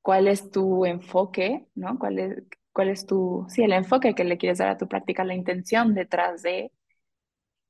[0.00, 1.98] cuál es tu enfoque, ¿no?
[1.98, 2.42] ¿Cuál es,
[2.72, 5.94] cuál es tu, sí, el enfoque que le quieres dar a tu práctica, la intención
[5.94, 6.72] detrás de,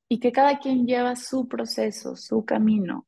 [0.09, 3.07] y que cada quien lleva su proceso, su camino.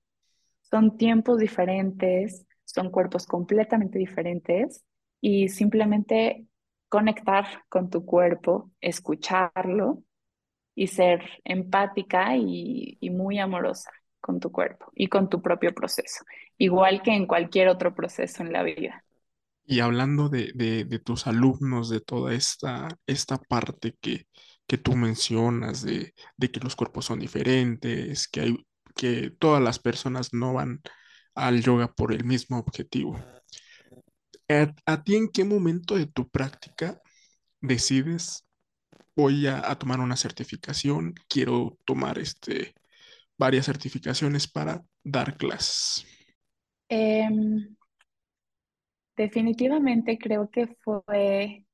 [0.74, 4.84] Son tiempos diferentes, son cuerpos completamente diferentes
[5.20, 6.48] y simplemente
[6.88, 10.02] conectar con tu cuerpo, escucharlo
[10.74, 16.24] y ser empática y, muy amorosa con tu cuerpo y con tu propio proceso,
[16.58, 19.04] igual que en cualquier otro proceso en la vida.
[19.64, 24.26] Y hablando de, de, de tus alumnos, de toda esta, esta parte que,
[24.66, 29.78] que tú mencionas, de, de que los cuerpos son diferentes, que hay, que todas las
[29.78, 30.80] personas no van
[31.34, 33.18] al yoga por el mismo objetivo.
[34.48, 37.00] ¿A, a ti en qué momento de tu práctica
[37.60, 38.46] decides,
[39.16, 42.74] voy a, a tomar una certificación, quiero tomar este,
[43.36, 46.06] varias certificaciones para dar clases?
[46.88, 47.76] Em,
[49.16, 51.66] definitivamente creo que fue,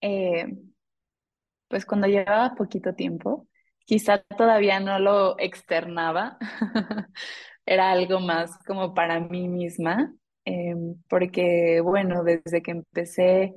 [0.00, 0.46] eh,
[1.68, 3.48] pues cuando llevaba poquito tiempo,
[3.84, 6.38] quizá todavía no lo externaba,
[7.66, 13.54] era algo más como para mí misma, em, porque bueno, desde que empecé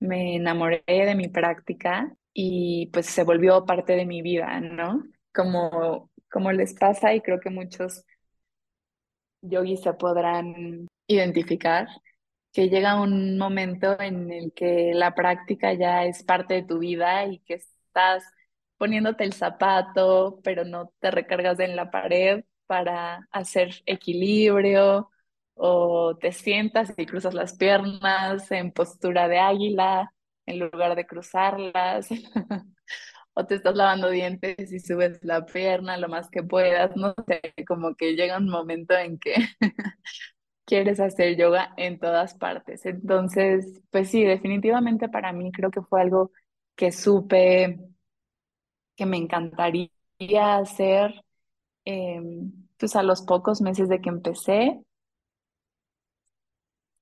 [0.00, 5.02] me enamoré de mi práctica y pues se volvió parte de mi vida, ¿no?
[5.34, 8.04] Como, como les pasa y creo que muchos
[9.42, 11.88] yogis se podrán identificar,
[12.52, 17.24] que llega un momento en el que la práctica ya es parte de tu vida
[17.26, 18.24] y que estás
[18.78, 25.10] poniéndote el zapato, pero no te recargas en la pared para hacer equilibrio
[25.54, 30.12] o te sientas y cruzas las piernas en postura de águila
[30.46, 32.08] en lugar de cruzarlas,
[33.34, 37.40] o te estás lavando dientes y subes la pierna lo más que puedas, no sé,
[37.66, 39.34] como que llega un momento en que
[40.64, 42.84] quieres hacer yoga en todas partes.
[42.86, 46.32] Entonces, pues sí, definitivamente para mí creo que fue algo
[46.76, 47.78] que supe
[48.98, 49.90] que me encantaría
[50.28, 51.24] hacer,
[51.86, 52.20] eh,
[52.78, 54.80] pues a los pocos meses de que empecé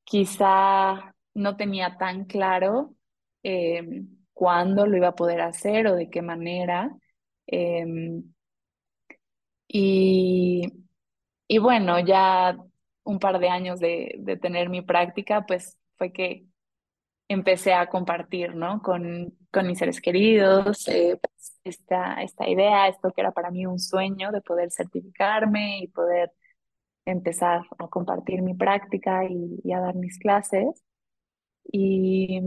[0.04, 2.94] quizá no tenía tan claro
[3.42, 6.96] eh, cuándo lo iba a poder hacer o de qué manera.
[7.46, 8.22] Em,
[9.68, 10.62] y,
[11.48, 12.56] y, bueno, ya
[13.04, 16.46] un par de años de, de, tener mi práctica, pues fue que
[17.29, 18.83] empecé a compartir, ¿no?
[18.83, 23.67] Con, con mis seres queridos eh, pues, esta, esta idea, esto que era para mí
[23.67, 26.33] un sueño de poder certificarme y poder
[27.07, 30.85] empezar a compartir mi práctica y, y a dar mis clases.
[31.73, 32.41] Y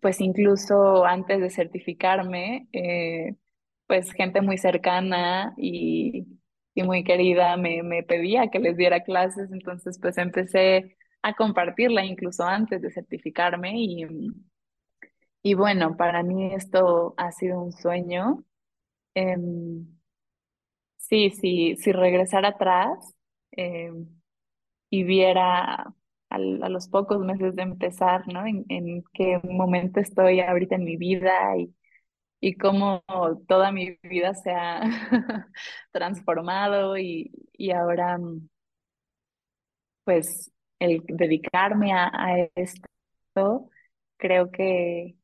[0.00, 3.36] pues incluso antes de certificarme, eh,
[3.86, 6.26] pues gente muy cercana y,
[6.74, 12.04] y muy querida me, me, pedía que les diera clases, entonces pues empecé a compartirla
[12.04, 14.06] incluso antes de certificarme y,
[15.42, 18.44] y bueno, para mí esto ha sido un sueño.
[19.14, 19.36] Eh,
[20.96, 23.14] sí, sí, si regresara atrás
[23.52, 23.92] eh,
[24.90, 25.94] y viera
[26.30, 28.46] a los pocos meses de empezar, ¿no?
[28.46, 31.74] En, en, qué momento estoy ahorita en mi vida y,
[32.40, 33.02] y cómo
[33.48, 34.80] toda mi vida se ha
[35.92, 38.18] transformado y, y, ahora,
[40.04, 42.10] pues, el dedicarme a,
[42.56, 43.70] esto,
[44.16, 45.16] creo que,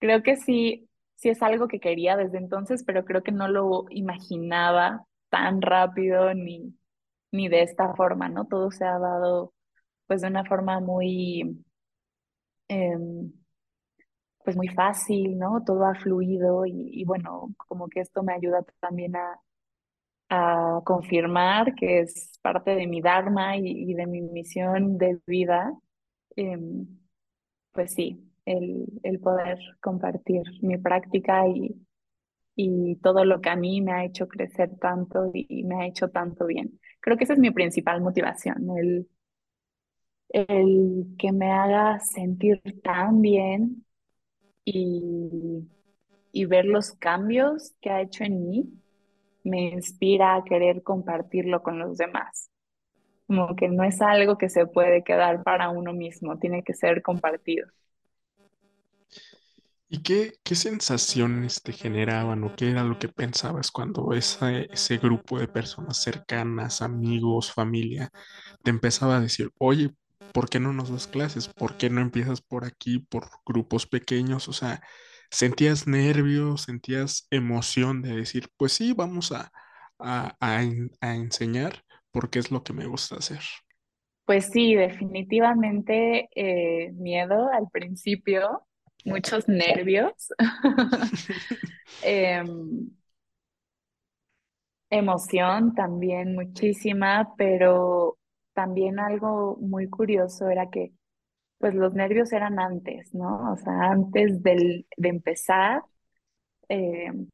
[0.00, 3.86] creo que sí, sí es algo que quería desde entonces, pero creo que no lo
[3.90, 6.76] imaginaba tan rápido ni,
[7.32, 8.46] ni de esta forma, ¿no?
[8.46, 9.54] Todo se ha dado
[10.06, 11.64] pues de una forma muy,
[12.68, 12.96] eh,
[14.44, 15.64] pues muy fácil, ¿no?
[15.64, 19.40] Todo ha fluido y, bueno, como que esto me ayuda también a,
[20.84, 25.72] confirmar que es parte de mi Dharma y, de mi misión de vida.
[26.36, 26.58] Eh,
[27.72, 31.76] pues sí, el, poder compartir mi práctica y,
[33.02, 36.46] todo lo que a mí me ha hecho crecer tanto y me ha hecho tanto
[36.46, 36.78] bien.
[37.00, 39.08] Creo que esa es mi principal motivación, el,
[41.18, 43.84] que me haga sentir tan bien
[44.64, 45.66] y
[46.46, 48.83] ver los cambios que ha hecho en mí
[49.44, 52.50] me inspira a querer compartirlo con los demás.
[53.28, 57.02] Como que no es algo que se puede quedar para uno mismo, tiene que ser
[57.02, 57.68] compartido.
[59.88, 64.98] ¿Y qué, qué sensaciones te generaban o qué era lo que pensabas cuando ese, ese
[64.98, 68.10] grupo de personas cercanas, amigos, familia,
[68.62, 69.92] te empezaba a decir, oye,
[70.32, 71.48] ¿por qué no nos das clases?
[71.48, 74.48] ¿Por qué no empiezas por aquí, por grupos pequeños?
[74.48, 74.82] O sea,
[75.30, 79.50] ¿sentías nervios, sentías emoción de decir, pues sí, vamos a,
[79.98, 80.62] a, a
[81.00, 83.40] a enseñar porque es lo que me gusta hacer?
[84.26, 88.66] Pues sí, definitivamente eh, miedo al principio,
[89.04, 90.12] muchos nervios,
[92.00, 92.90] em,
[94.90, 98.18] emoción también muchísima, pero
[98.54, 100.92] también algo muy curioso era que
[101.58, 103.52] pues los nervios eran antes, ¿no?
[103.52, 105.82] O sea, antes del, de empezar,
[106.68, 107.28] em,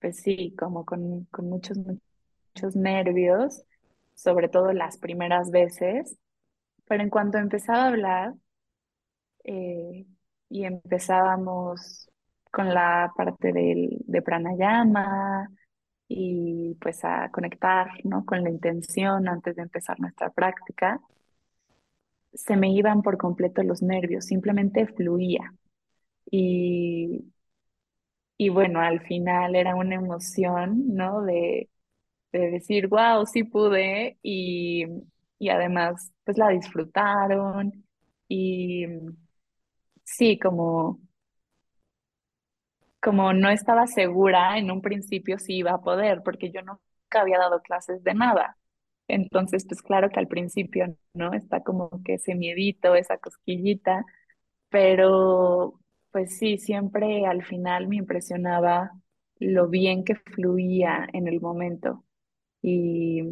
[0.00, 3.64] pues sí, como con, con muchos, muchos nervios,
[4.14, 6.18] sobre todo las primeras veces,
[6.86, 8.34] pero en cuanto empezaba a hablar,
[9.44, 10.06] eh,
[10.48, 12.10] y empezábamos
[12.50, 15.48] con la parte del, de pranayama
[16.08, 18.24] y pues a conectar, ¿no?
[18.26, 21.00] Con la intención antes de empezar nuestra práctica,
[22.34, 25.54] se me iban por completo los nervios, simplemente fluía.
[26.30, 27.24] Y,
[28.36, 31.22] y bueno, al final era una emoción, ¿no?
[31.22, 31.68] De,
[32.32, 34.86] de decir, wow, sí pude y,
[35.38, 37.86] y además pues la disfrutaron
[38.28, 38.86] y
[40.04, 41.00] sí, como
[43.00, 46.80] como no estaba segura en un principio si iba a poder, porque yo nunca
[47.20, 48.56] había dado clases de nada.
[49.14, 51.32] Entonces, pues claro que al principio, ¿no?
[51.34, 54.04] Está como que ese miedito, esa cosquillita,
[54.70, 55.80] pero
[56.12, 58.92] pues sí, siempre al final me impresionaba
[59.38, 62.04] lo bien que fluía en el momento.
[62.62, 63.22] Y,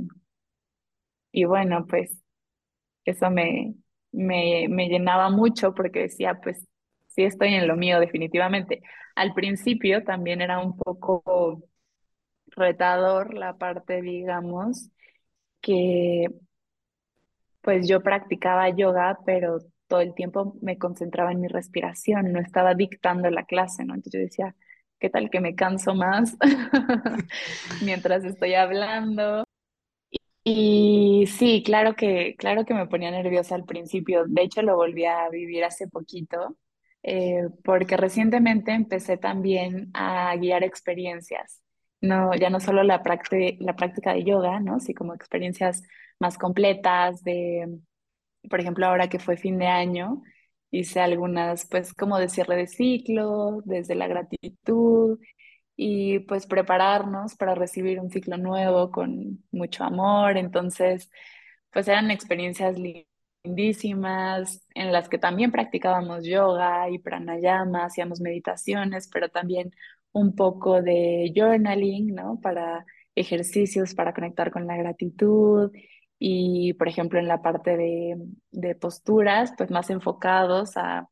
[1.33, 2.13] y bueno, pues
[3.07, 3.75] eso me,
[4.13, 6.67] me, me llenaba mucho porque decía, pues
[7.09, 8.83] sí estoy en lo mío definitivamente.
[9.17, 11.63] Al principio también era un poco
[12.49, 14.91] retador la parte, digamos,
[15.61, 16.29] que
[17.63, 22.75] pues yo practicaba yoga, pero todo el tiempo me concentraba en mi respiración, no estaba
[22.75, 23.95] dictando la clase, ¿no?
[23.95, 24.57] Entonces yo decía,
[24.99, 26.37] ¿qué tal que me canso más
[27.83, 29.45] mientras estoy hablando?
[30.45, 34.25] Y sí, claro que, claro que me ponía nerviosa al principio.
[34.27, 36.57] De hecho, lo volví a vivir hace poquito,
[37.03, 41.61] eh, porque recientemente empecé también a guiar experiencias.
[42.01, 43.03] No, ya no solo la
[43.59, 44.79] la práctica de yoga, ¿no?
[44.81, 45.83] Sí, como experiencias
[46.21, 47.81] más completas de,
[48.51, 50.23] por ejemplo, ahora que fue fin de año,
[50.71, 55.19] hice algunas, pues, como de cierre de ciclo, desde la gratitud
[55.77, 60.37] y pues prepararnos para recibir un ciclo nuevo con mucho amor.
[60.39, 61.11] Entonces,
[61.73, 62.77] pues eran experiencias
[63.45, 69.71] lindísimas en las que también practicábamos yoga y pranayama, hacíamos meditaciones, pero también
[70.13, 72.41] un poco de journaling, ¿no?
[72.41, 72.85] Para
[73.15, 75.73] ejercicios para conectar con la gratitud
[76.19, 78.17] y, por ejemplo, en la parte de,
[78.51, 81.09] de posturas, pues más enfocados a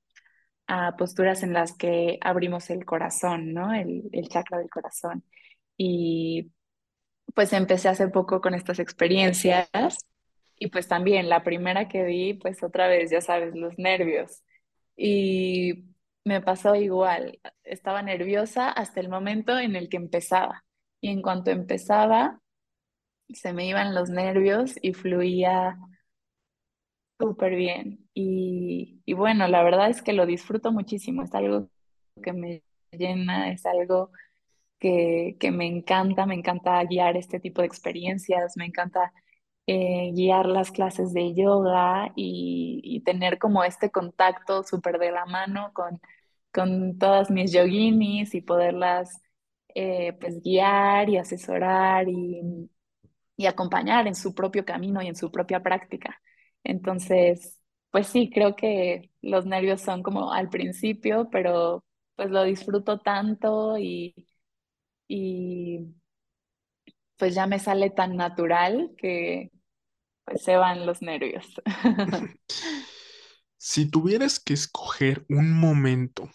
[0.69, 3.73] a posturas en las que abrimos el corazón, ¿no?
[3.75, 5.25] El, el chakra del corazón.
[5.77, 6.53] Y
[7.35, 9.69] pues empecé hace poco con estas experiencias
[10.59, 14.43] y pues también la primera que di, pues otra vez, ya sabes, los nervios.
[14.97, 15.85] Y
[16.27, 20.65] me pasó igual, estaba nerviosa hasta el momento en el que empezaba.
[21.01, 22.41] Y en cuanto empezaba,
[23.29, 25.79] se me iban los nervios y fluía
[27.19, 28.09] Súper bien.
[28.13, 31.23] Y, y bueno, la verdad es que lo disfruto muchísimo.
[31.23, 31.71] Es algo
[32.23, 32.63] que me
[32.93, 34.11] llena, es algo
[34.79, 36.27] que, que me encanta.
[36.27, 39.13] Me encanta guiar este tipo de experiencias, me encanta
[39.67, 45.27] eh, guiar las clases de yoga y, y tener como este contacto súper de la
[45.27, 46.01] mano con,
[46.53, 49.21] con todas mis yoginis y poderlas
[49.75, 52.71] eh, pues guiar y asesorar y
[53.37, 56.21] y acompañar en su propio camino y en su propia práctica.
[56.65, 57.61] Entonces,
[57.91, 61.85] pues sí, creo que los nervios son como al principio, pero
[62.17, 64.15] pues lo disfruto tanto y,
[65.09, 65.95] y
[67.17, 69.51] pues ya me sale tan natural que
[70.27, 71.47] pues se van los nervios.
[73.59, 76.31] Si tuvieras que escoger un momento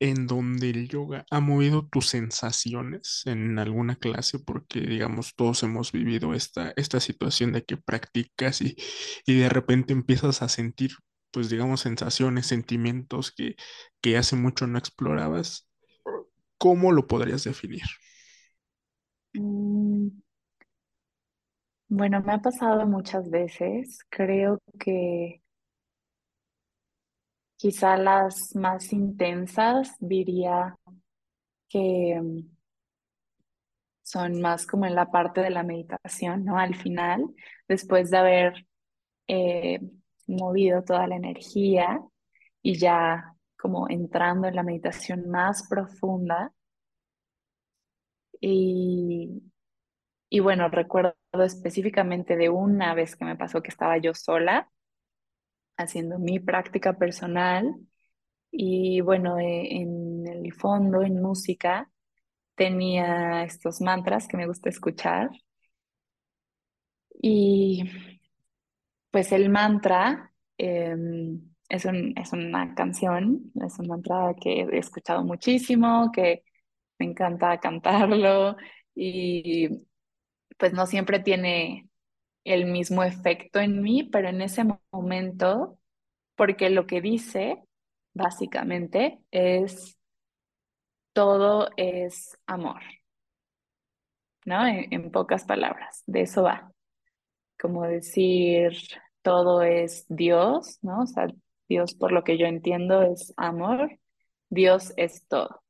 [0.00, 5.92] en donde el yoga ha movido tus sensaciones en alguna clase, porque digamos, todos hemos
[5.92, 8.76] vivido esta, esta situación de que practicas y,
[9.26, 10.92] y de repente empiezas a sentir,
[11.32, 13.56] pues digamos, sensaciones, sentimientos que,
[14.02, 15.68] que hace mucho no explorabas.
[16.58, 17.82] ¿Cómo lo podrías definir?
[21.94, 23.98] Bueno, me ha pasado muchas veces.
[24.08, 25.42] Creo que
[27.56, 30.74] quizá las más intensas diría
[31.68, 32.40] que mm,
[34.02, 36.58] son más como en la parte de la meditación, ¿no?
[36.58, 37.24] Al final,
[37.68, 38.66] después de haber
[39.28, 39.80] eh,
[40.26, 42.00] movido toda la energía
[42.62, 46.52] y ya como entrando en la meditación más profunda.
[48.40, 49.42] Y,
[50.30, 54.70] y bueno, recuerdo específicamente de una vez que me pasó que estaba yo sola
[55.76, 57.74] haciendo mi práctica personal
[58.52, 61.90] y bueno, eh, en el fondo, en música,
[62.56, 65.30] tenía estos mantras que me gusta escuchar.
[67.22, 67.82] Y
[69.10, 75.24] pues el mantra em, es un- es una canción, es un mantra que he escuchado
[75.24, 76.44] muchísimo, que
[76.98, 78.56] me encanta cantarlo
[78.94, 79.68] y
[80.58, 81.88] pues no siempre tiene
[82.44, 85.78] el mismo efecto en mí, pero en ese momento,
[86.34, 87.62] porque lo que dice
[88.14, 89.98] básicamente es
[91.12, 92.82] todo es amor,
[94.44, 94.66] ¿no?
[94.66, 96.72] En, pocas palabras, de eso va.
[97.60, 98.72] Como decir
[99.22, 101.02] todo es Dios, ¿no?
[101.02, 101.28] O sea,
[101.68, 103.98] Dios por lo que yo entiendo es amor,
[104.48, 105.62] Dios es todo.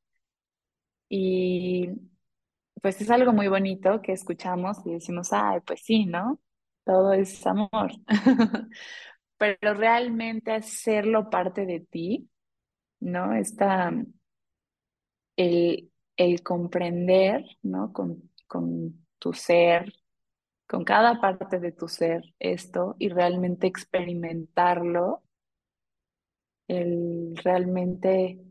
[1.09, 1.89] Y
[2.83, 6.41] pues es algo muy bonito que escuchamos y decimos, ay, pues sí, ¿no?
[6.83, 7.93] Todo es amor.
[9.37, 12.29] Pero realmente hacerlo parte de ti,
[12.99, 13.33] ¿no?
[13.35, 13.89] Está
[15.37, 17.93] el, el comprender, ¿no?
[17.93, 19.93] Con, con tu ser,
[20.67, 25.23] con cada parte de tu ser esto y realmente experimentarlo,
[26.67, 28.41] el realmente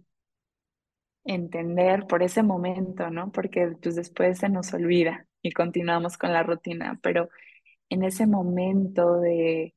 [1.24, 3.30] entender por ese momento, ¿no?
[3.32, 7.28] Porque pues después se nos olvida y continuamos con la rutina, pero
[7.88, 9.74] en ese momento de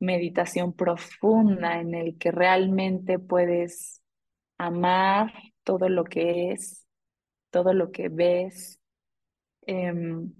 [0.00, 4.02] meditación profunda en el que realmente puedes
[4.58, 5.32] amar
[5.64, 6.86] todo lo que es,
[7.50, 8.80] todo lo que ves,
[9.66, 10.32] em,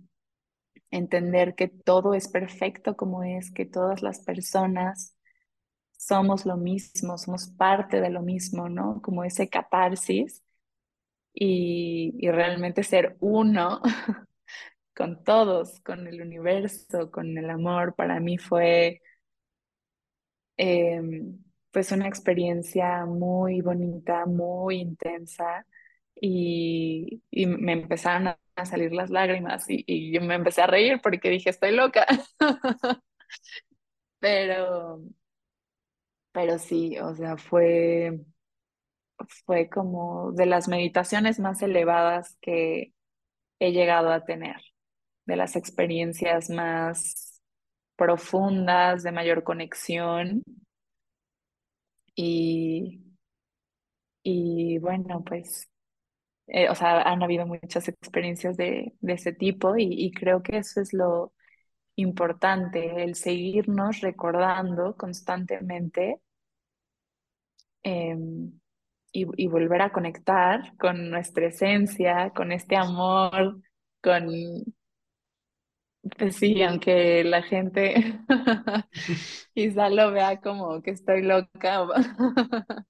[0.90, 5.16] entender que todo es perfecto como es, que todas las personas
[6.00, 9.00] somos lo mismo, somos parte de lo mismo, ¿no?
[9.02, 10.42] Como ese catarsis
[11.34, 13.82] y, y realmente ser uno
[14.96, 19.02] con todos, con el universo, con el amor, para mí fue
[20.56, 21.38] em,
[21.70, 25.66] pues una experiencia muy bonita, muy intensa
[26.14, 30.66] y, y me empezaron a a salir las lágrimas y, y yo me empecé a
[30.66, 32.06] reír porque dije, estoy loca.
[34.18, 35.02] Pero,
[36.32, 38.20] pero sí, o sea, fue,
[39.46, 42.92] fue como de las meditaciones más elevadas que
[43.60, 44.56] he llegado a tener,
[45.26, 47.42] de las experiencias más
[47.96, 50.42] profundas, de mayor conexión.
[52.16, 53.00] Y,
[54.22, 55.68] y bueno, pues,
[56.48, 60.58] eh, o sea, han habido muchas experiencias de, de ese tipo y, y creo que
[60.58, 61.34] eso es lo
[62.00, 66.20] importante, el seguirnos recordando constantemente
[67.82, 68.52] em,
[69.12, 73.60] y, volver a conectar con nuestra esencia, con este amor,
[74.02, 74.28] con,
[76.18, 78.20] pues sí, aunque la gente
[79.54, 81.82] quizá lo vea como que estoy loca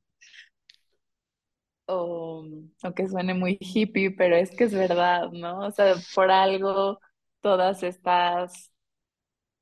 [1.87, 2.45] o,
[2.83, 5.61] o que suene muy hippie, pero es que es verdad, ¿no?
[5.67, 7.01] O sea, por algo
[7.41, 8.73] todas estas,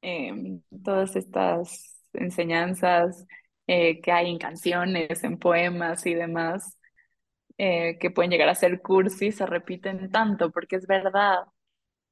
[0.02, 3.26] em, todas estas enseñanzas
[3.66, 6.78] eh, que hay en canciones, en poemas y demás,
[7.58, 11.44] eh, que pueden llegar a ser cursi, se repiten tanto porque es verdad,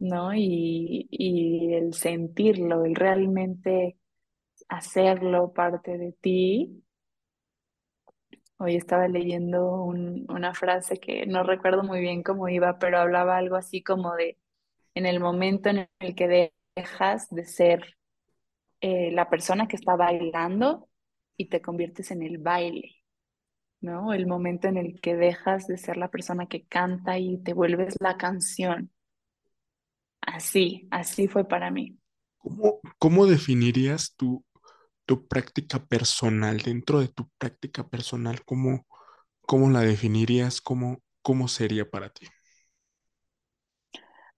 [0.01, 0.35] ¿no?
[0.35, 3.99] Y, y el sentirlo, el realmente
[4.69, 6.85] hacerlo parte de ti.
[8.59, 13.37] Hoy estaba leyendo un- una frase que no recuerdo muy bien cómo iba, pero hablaba
[13.37, 14.39] algo así como de
[14.95, 16.29] en el momento en el que
[16.77, 17.97] dejas de ser
[18.81, 20.89] eh, la persona que está bailando
[21.37, 23.03] y te conviertes en el baile,
[23.81, 24.13] ¿no?
[24.13, 27.97] El momento en el que dejas de ser la persona que canta y te vuelves
[28.01, 28.93] la canción.
[30.21, 31.99] Así, así fue para mí.
[32.39, 34.45] ¿Cómo, cómo definirías tu,
[35.05, 36.59] tu práctica personal?
[36.59, 38.87] Dentro de tu práctica personal, ¿cómo,
[39.47, 40.61] ¿Cómo la definirías?
[40.61, 42.27] ¿Cómo, cómo sería para ti?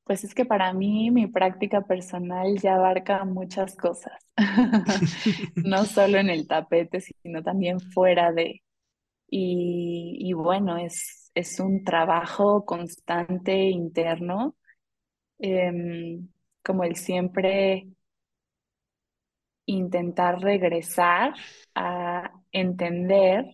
[0.08, 4.14] Pues es que para mí mi práctica personal ya abarca muchas cosas,
[5.56, 8.62] no solo en el tapete, sino también fuera de.
[9.28, 14.56] Y, y bueno, es, es un trabajo constante interno,
[15.38, 16.26] em,
[16.64, 17.86] como el siempre
[19.66, 21.34] intentar regresar
[21.74, 23.44] a entender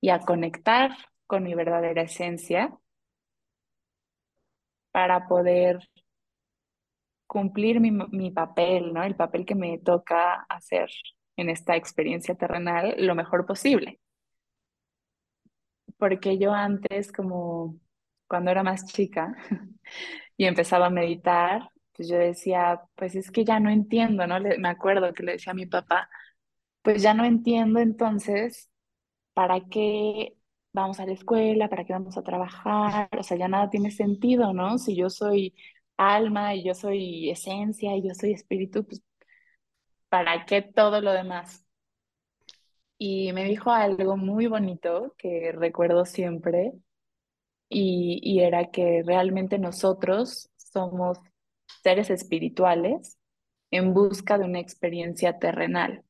[0.00, 0.90] y a conectar
[1.28, 2.76] con mi verdadera esencia
[4.98, 5.78] para poder
[7.28, 9.04] cumplir mi, mi papel, ¿no?
[9.04, 10.90] El papel que me toca hacer
[11.36, 14.00] en esta experiencia terrenal lo mejor posible.
[15.98, 17.78] Porque yo antes, como
[18.26, 19.36] cuando era más chica
[20.36, 24.40] y empezaba a meditar, pues yo decía, pues es que ya no entiendo, ¿no?
[24.40, 26.10] Me acuerdo que le decía a mi papá,
[26.82, 28.70] pues ya no entiendo entonces
[29.34, 30.37] ¿para qué
[30.72, 31.68] vamos a la escuela?
[31.68, 33.08] ¿Para qué vamos a trabajar?
[33.18, 34.78] O sea, ya nada tiene sentido, ¿no?
[34.78, 35.54] Si yo soy
[35.96, 39.02] alma y yo soy esencia y yo soy espíritu, pues
[40.08, 41.64] ¿para qué todo lo demás?
[42.98, 46.72] Y me dijo algo muy bonito que recuerdo siempre
[47.68, 51.18] y, y era que realmente nosotros somos
[51.82, 53.18] seres espirituales
[53.70, 56.04] en busca de una experiencia terrenal.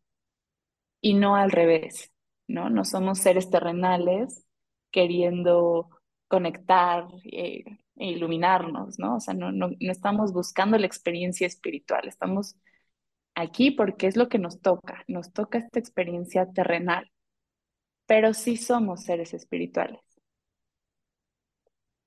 [1.00, 2.12] y no al revés,
[2.48, 2.70] ¿no?
[2.70, 4.44] No somos seres terrenales
[4.90, 5.90] queriendo
[6.28, 7.64] conectar eh,
[7.96, 9.16] e iluminarnos, ¿no?
[9.16, 12.56] O sea, no, no, no estamos buscando la experiencia espiritual, estamos
[13.34, 17.10] aquí porque es lo que nos toca, nos toca esta experiencia terrenal,
[18.06, 20.00] pero sí somos seres espirituales.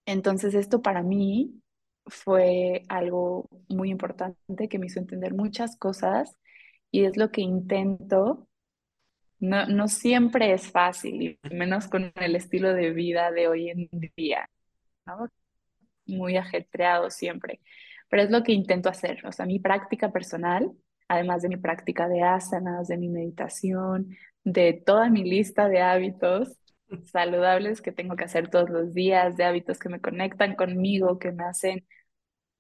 [0.05, 1.61] Entonces, esto para mí
[2.07, 6.36] fue algo muy importante que me hizo entender muchas cosas
[6.91, 8.47] y es lo que intento
[9.42, 14.50] No, no siempre es fácil, menos con el estilo de vida de hoy en día,
[15.06, 15.28] ¿no?
[16.08, 17.62] Muy ajetreado siempre.
[18.10, 19.26] Pero es lo que intento hacer.
[19.28, 20.72] O sea, mi práctica personal,
[21.10, 26.58] además de mi práctica de asanas, de mi meditación, de toda mi lista de hábitos
[27.12, 31.32] saludables que tengo que hacer todos los días, de hábitos que me conectan conmigo, que
[31.32, 31.88] me hacen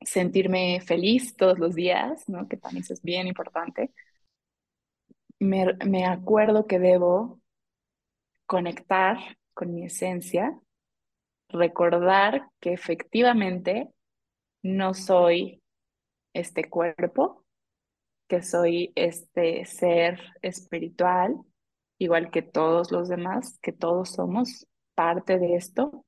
[0.01, 2.47] sentirme feliz todos los días, ¿no?
[2.47, 3.91] Que también es bien importante.
[5.41, 7.41] Me, acuerdo que debo
[8.45, 9.17] conectar
[9.55, 10.55] con mi esencia,
[11.49, 13.89] recordar que efectivamente
[14.61, 15.63] no soy
[16.33, 17.43] este cuerpo,
[18.27, 21.35] que soy este ser espiritual,
[21.97, 26.05] igual que todos los demás, que todos somos parte de esto,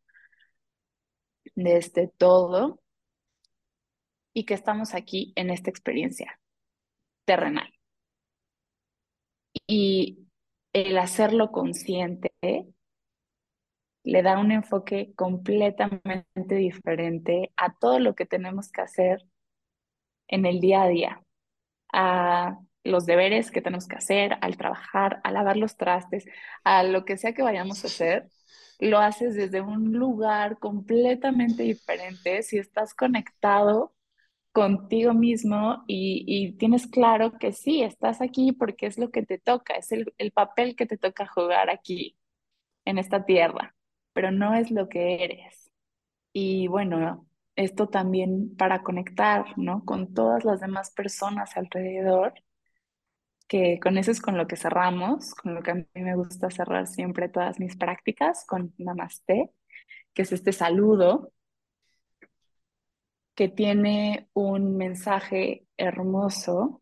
[1.55, 2.83] de este todo,
[4.31, 6.39] y que estamos aquí en esta experiencia
[7.25, 7.72] terrenal.
[9.67, 10.27] Y
[10.73, 12.31] el hacerlo consciente
[14.03, 19.25] le da un enfoque completamente diferente a todo lo que tenemos que hacer
[20.27, 21.23] en el día a día,
[21.93, 26.25] a los deberes que tenemos que hacer, al trabajar, a lavar los trastes,
[26.63, 28.29] a lo que sea que vayamos a hacer,
[28.79, 32.43] lo haces desde un lugar completamente diferente.
[32.43, 33.93] Si estás conectado
[34.53, 39.75] contigo mismo y, tienes claro que sí, estás aquí porque es lo que te toca,
[39.75, 42.17] es el, el papel que te toca jugar aquí,
[42.85, 43.75] en esta tierra,
[44.13, 45.71] pero no es lo que eres.
[46.33, 49.85] Y bueno, esto también para conectar, ¿no?
[49.85, 52.33] Con todas las demás personas alrededor,
[53.47, 56.49] que con eso es con lo que cerramos, con lo que a mí me gusta
[56.49, 59.51] cerrar siempre todas mis prácticas, con Namaste,
[60.13, 61.31] que es este saludo
[63.35, 66.81] que tiene un mensaje hermoso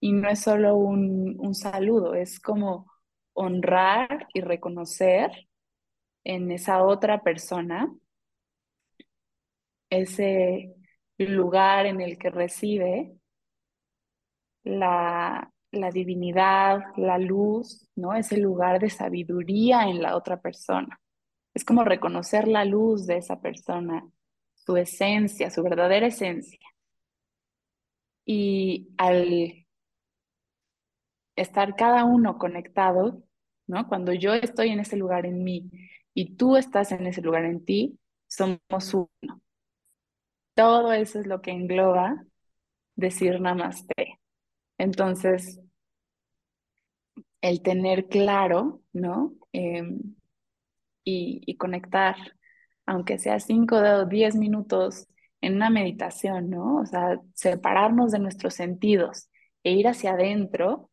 [0.00, 2.90] y no es solo un, un saludo, es como
[3.34, 5.48] honrar y reconocer
[6.24, 7.92] en esa otra persona
[9.90, 10.74] ese
[11.18, 13.14] lugar en el que reside
[14.64, 18.14] la, la divinidad, la luz, ¿no?
[18.14, 21.00] Ese lugar de sabiduría en la otra persona.
[21.54, 24.06] Es como reconocer la luz de esa persona,
[24.64, 26.58] su esencia, su verdadera esencia.
[28.24, 29.66] Y al
[31.36, 33.22] estar cada uno conectado,
[33.66, 33.88] ¿no?
[33.88, 35.70] Cuando yo estoy en ese lugar en mí
[36.14, 37.98] y tú estás en ese lugar en ti,
[38.28, 39.42] somos uno.
[40.54, 42.24] Todo eso es lo que engloba
[42.96, 44.20] decir namaste.
[44.78, 45.60] Entonces,
[47.40, 49.34] el tener claro, ¿no?
[49.52, 50.00] Em,
[51.04, 52.16] y, y conectar,
[52.86, 55.08] aunque sea cinco o diez minutos
[55.40, 56.76] en una meditación, ¿no?
[56.80, 59.28] O sea, separarnos de nuestros sentidos
[59.64, 60.90] e ir hacia adentro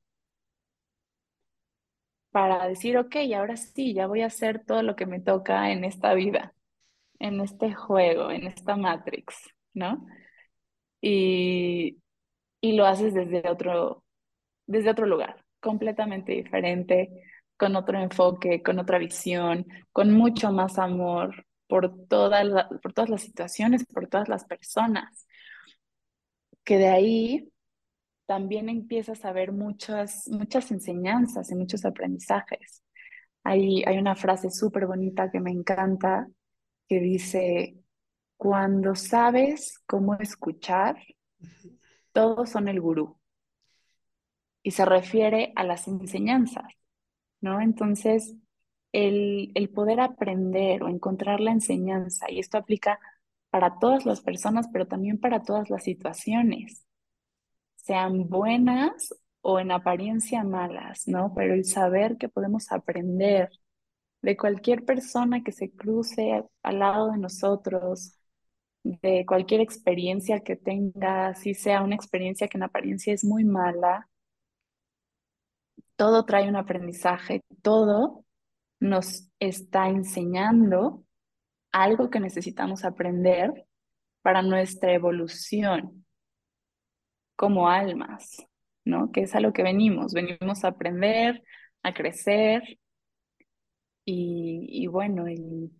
[2.31, 5.83] para decir, ok, ahora sí, ya voy a hacer todo lo que me toca en
[5.83, 6.53] esta vida,
[7.19, 9.35] en este juego, en esta Matrix,
[9.73, 10.05] ¿no?
[11.01, 11.99] Y,
[12.61, 14.03] y lo haces desde otro,
[14.67, 17.09] desde otro lugar, completamente diferente,
[17.57, 23.09] con otro enfoque, con otra visión, con mucho más amor por, toda la- por todas
[23.11, 25.27] las situaciones, por todas las personas,
[26.63, 27.51] que de ahí
[28.27, 32.83] también empiezas a ver muchas, muchas enseñanzas y muchos aprendizajes.
[33.43, 36.27] Hay, hay una frase súper bonita que me encanta
[36.87, 37.77] que dice,
[38.37, 40.97] cuando sabes cómo escuchar,
[42.13, 43.17] todos son el gurú.
[44.63, 46.65] Y se refiere a las enseñanzas,
[47.41, 47.61] ¿no?
[47.61, 48.35] Entonces,
[48.91, 52.99] el, el poder aprender o encontrar la enseñanza, y esto aplica
[53.49, 56.85] para todas las personas, pero también para todas las situaciones,
[57.75, 61.33] sean buenas o en apariencia malas, ¿no?
[61.35, 63.49] Pero el saber que podemos aprender
[64.21, 68.15] de cualquier persona que se cruce al lado de nosotros,
[68.83, 74.09] de cualquier experiencia que tenga, si sea una experiencia que en apariencia es muy mala,
[75.95, 78.23] todo trae un aprendizaje, todo
[78.79, 81.03] nos está enseñando
[81.71, 83.65] algo que necesitamos aprender
[84.21, 86.05] para nuestra evolución
[87.35, 88.45] como almas,
[88.85, 89.11] ¿no?
[89.11, 91.43] Que es a lo que venimos, venimos a aprender,
[91.83, 92.79] a crecer
[94.05, 95.71] y, y bueno, el,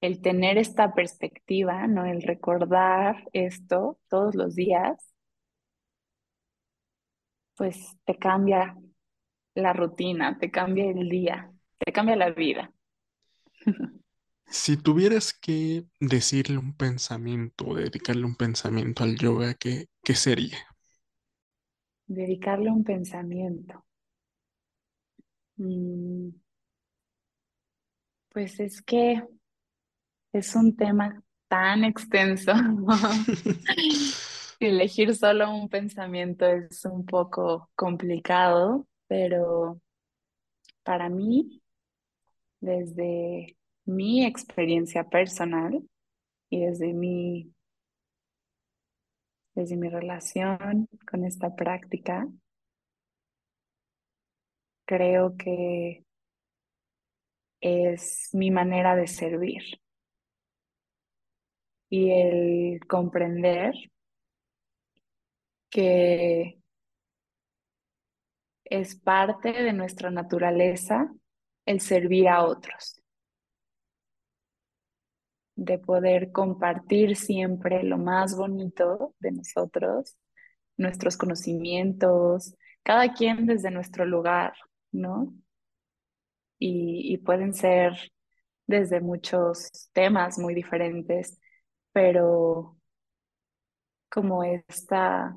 [0.00, 2.04] el tener esta perspectiva, ¿no?
[2.06, 5.14] El recordar esto todos los días,
[7.56, 8.76] pues te cambia
[9.54, 11.53] la rutina, te cambia el día,
[11.84, 12.72] te cambia la vida.
[14.46, 20.58] Si tuvieras que decirle un pensamiento dedicarle un pensamiento al yoga, ¿qué, qué sería?
[22.06, 23.84] Dedicarle un pensamiento.
[25.56, 26.30] Mm,
[28.30, 29.22] pues es que
[30.32, 32.52] es un tema tan extenso.
[34.60, 39.80] Elegir solo un pensamiento es un poco complicado, pero
[40.82, 41.62] para mí,
[42.64, 45.82] desde mi experiencia personal
[46.48, 47.52] y desde mi,
[49.54, 52.26] desde mi relación con esta práctica,
[54.86, 56.04] creo que
[57.60, 59.62] es mi manera de servir
[61.90, 63.74] y el comprender
[65.70, 66.58] que
[68.64, 71.12] es parte de nuestra naturaleza
[71.66, 73.02] el servir a otros,
[75.56, 80.16] de poder compartir siempre lo más bonito de nosotros,
[80.76, 84.54] nuestros conocimientos, cada quien desde nuestro lugar,
[84.92, 85.32] ¿no?
[86.58, 88.12] Y, y pueden ser
[88.66, 91.38] desde muchos temas muy diferentes,
[91.92, 92.76] pero
[94.08, 95.36] como esta,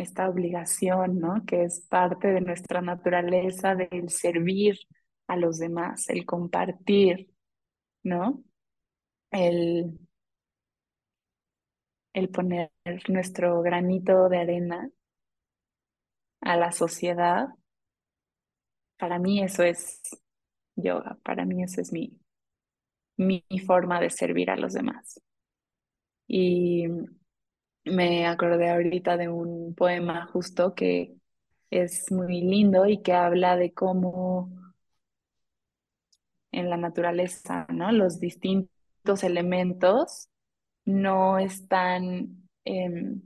[0.00, 1.44] esta obligación, ¿no?
[1.46, 4.78] Que es parte de nuestra naturaleza del servir
[5.26, 7.30] a los demás, el compartir,
[8.02, 8.42] ¿no?
[9.30, 9.98] El,
[12.12, 12.70] el poner
[13.08, 14.90] nuestro granito de arena
[16.40, 17.48] a la sociedad.
[18.98, 20.00] Para mí eso es
[20.76, 22.18] yoga, para mí eso es mi,
[23.16, 25.20] mi forma de servir a los demás.
[26.26, 26.86] Y
[27.90, 31.14] me acordé ahorita de un poema justo que
[31.70, 34.50] es muy lindo y que habla de cómo
[36.52, 37.92] en la naturaleza, ¿no?
[37.92, 40.28] Los distintos elementos
[40.84, 43.22] no están, em,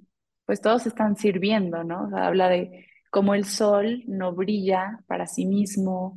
[0.46, 2.10] pues todos están sirviendo, ¿no?
[2.16, 6.14] Habla de cómo el sol no brilla para sí mismo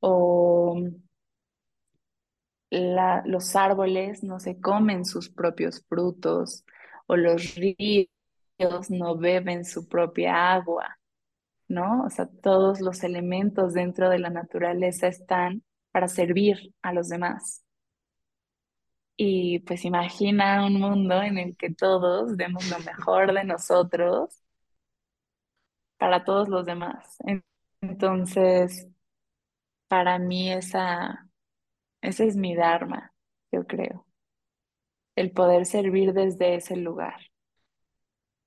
[0.00, 0.80] o
[2.70, 6.64] los árboles no se comen sus propios frutos
[7.10, 8.08] o los ríos
[8.90, 10.98] no beben su propia agua,
[11.68, 12.04] ¿no?
[12.04, 17.64] O sea, todos los elementos dentro de la naturaleza están para servir a los demás.
[19.16, 24.42] Y pues imagina un mundo en el que todos demos lo mejor de nosotros
[25.98, 27.16] para todos los demás.
[27.20, 27.44] En-
[27.82, 28.86] Entonces,
[29.88, 31.28] para mí esa,
[32.02, 33.14] ese es mi dharma,
[33.52, 34.06] yo creo,
[35.20, 37.20] el poder servir desde ese lugar,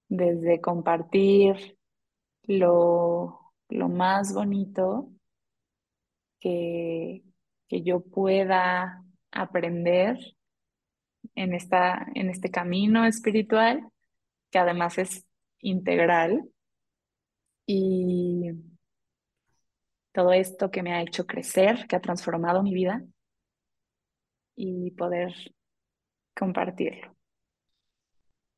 [0.08, 1.78] desde compartir
[2.44, 5.10] lo, lo más bonito
[6.40, 7.24] que,
[7.68, 10.18] que yo pueda aprender
[11.36, 13.88] en esta, en este camino espiritual,
[14.52, 15.26] que además es
[15.60, 16.50] integral.
[17.66, 18.52] Y,
[20.14, 23.04] todo esto que me ha hecho crecer, que ha transformado mi vida
[24.56, 25.34] y poder
[26.36, 27.16] compartirlo.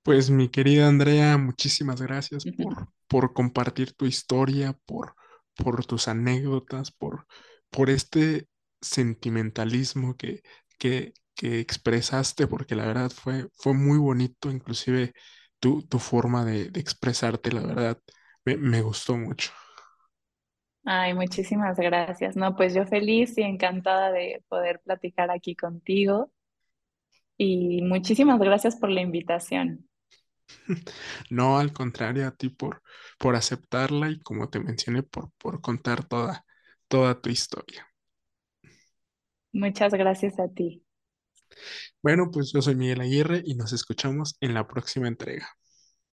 [0.03, 5.15] Pues mi querida Andrea, muchísimas gracias por, por compartir tu historia, por,
[5.55, 7.25] por tus anécdotas, por,
[7.71, 8.47] por este
[8.81, 10.43] sentimentalismo que,
[10.77, 15.13] que, que expresaste, porque la verdad fue, fue muy bonito, inclusive
[15.59, 17.99] tu, tu forma de, de expresarte, la verdad,
[18.45, 19.51] me, me gustó mucho.
[20.85, 22.35] Ay, muchísimas gracias.
[22.35, 26.31] No, pues yo feliz y encantada de poder platicar aquí contigo
[27.37, 29.87] y muchísimas gracias por la invitación.
[31.29, 32.81] No, al contrario, a ti por,
[33.19, 36.45] por aceptarla y como te mencioné, por, por contar toda,
[36.87, 37.87] toda tu historia.
[39.53, 40.83] Muchas gracias a ti.
[42.01, 45.49] Bueno, pues yo soy Miguel Aguirre y nos escuchamos en la próxima entrega.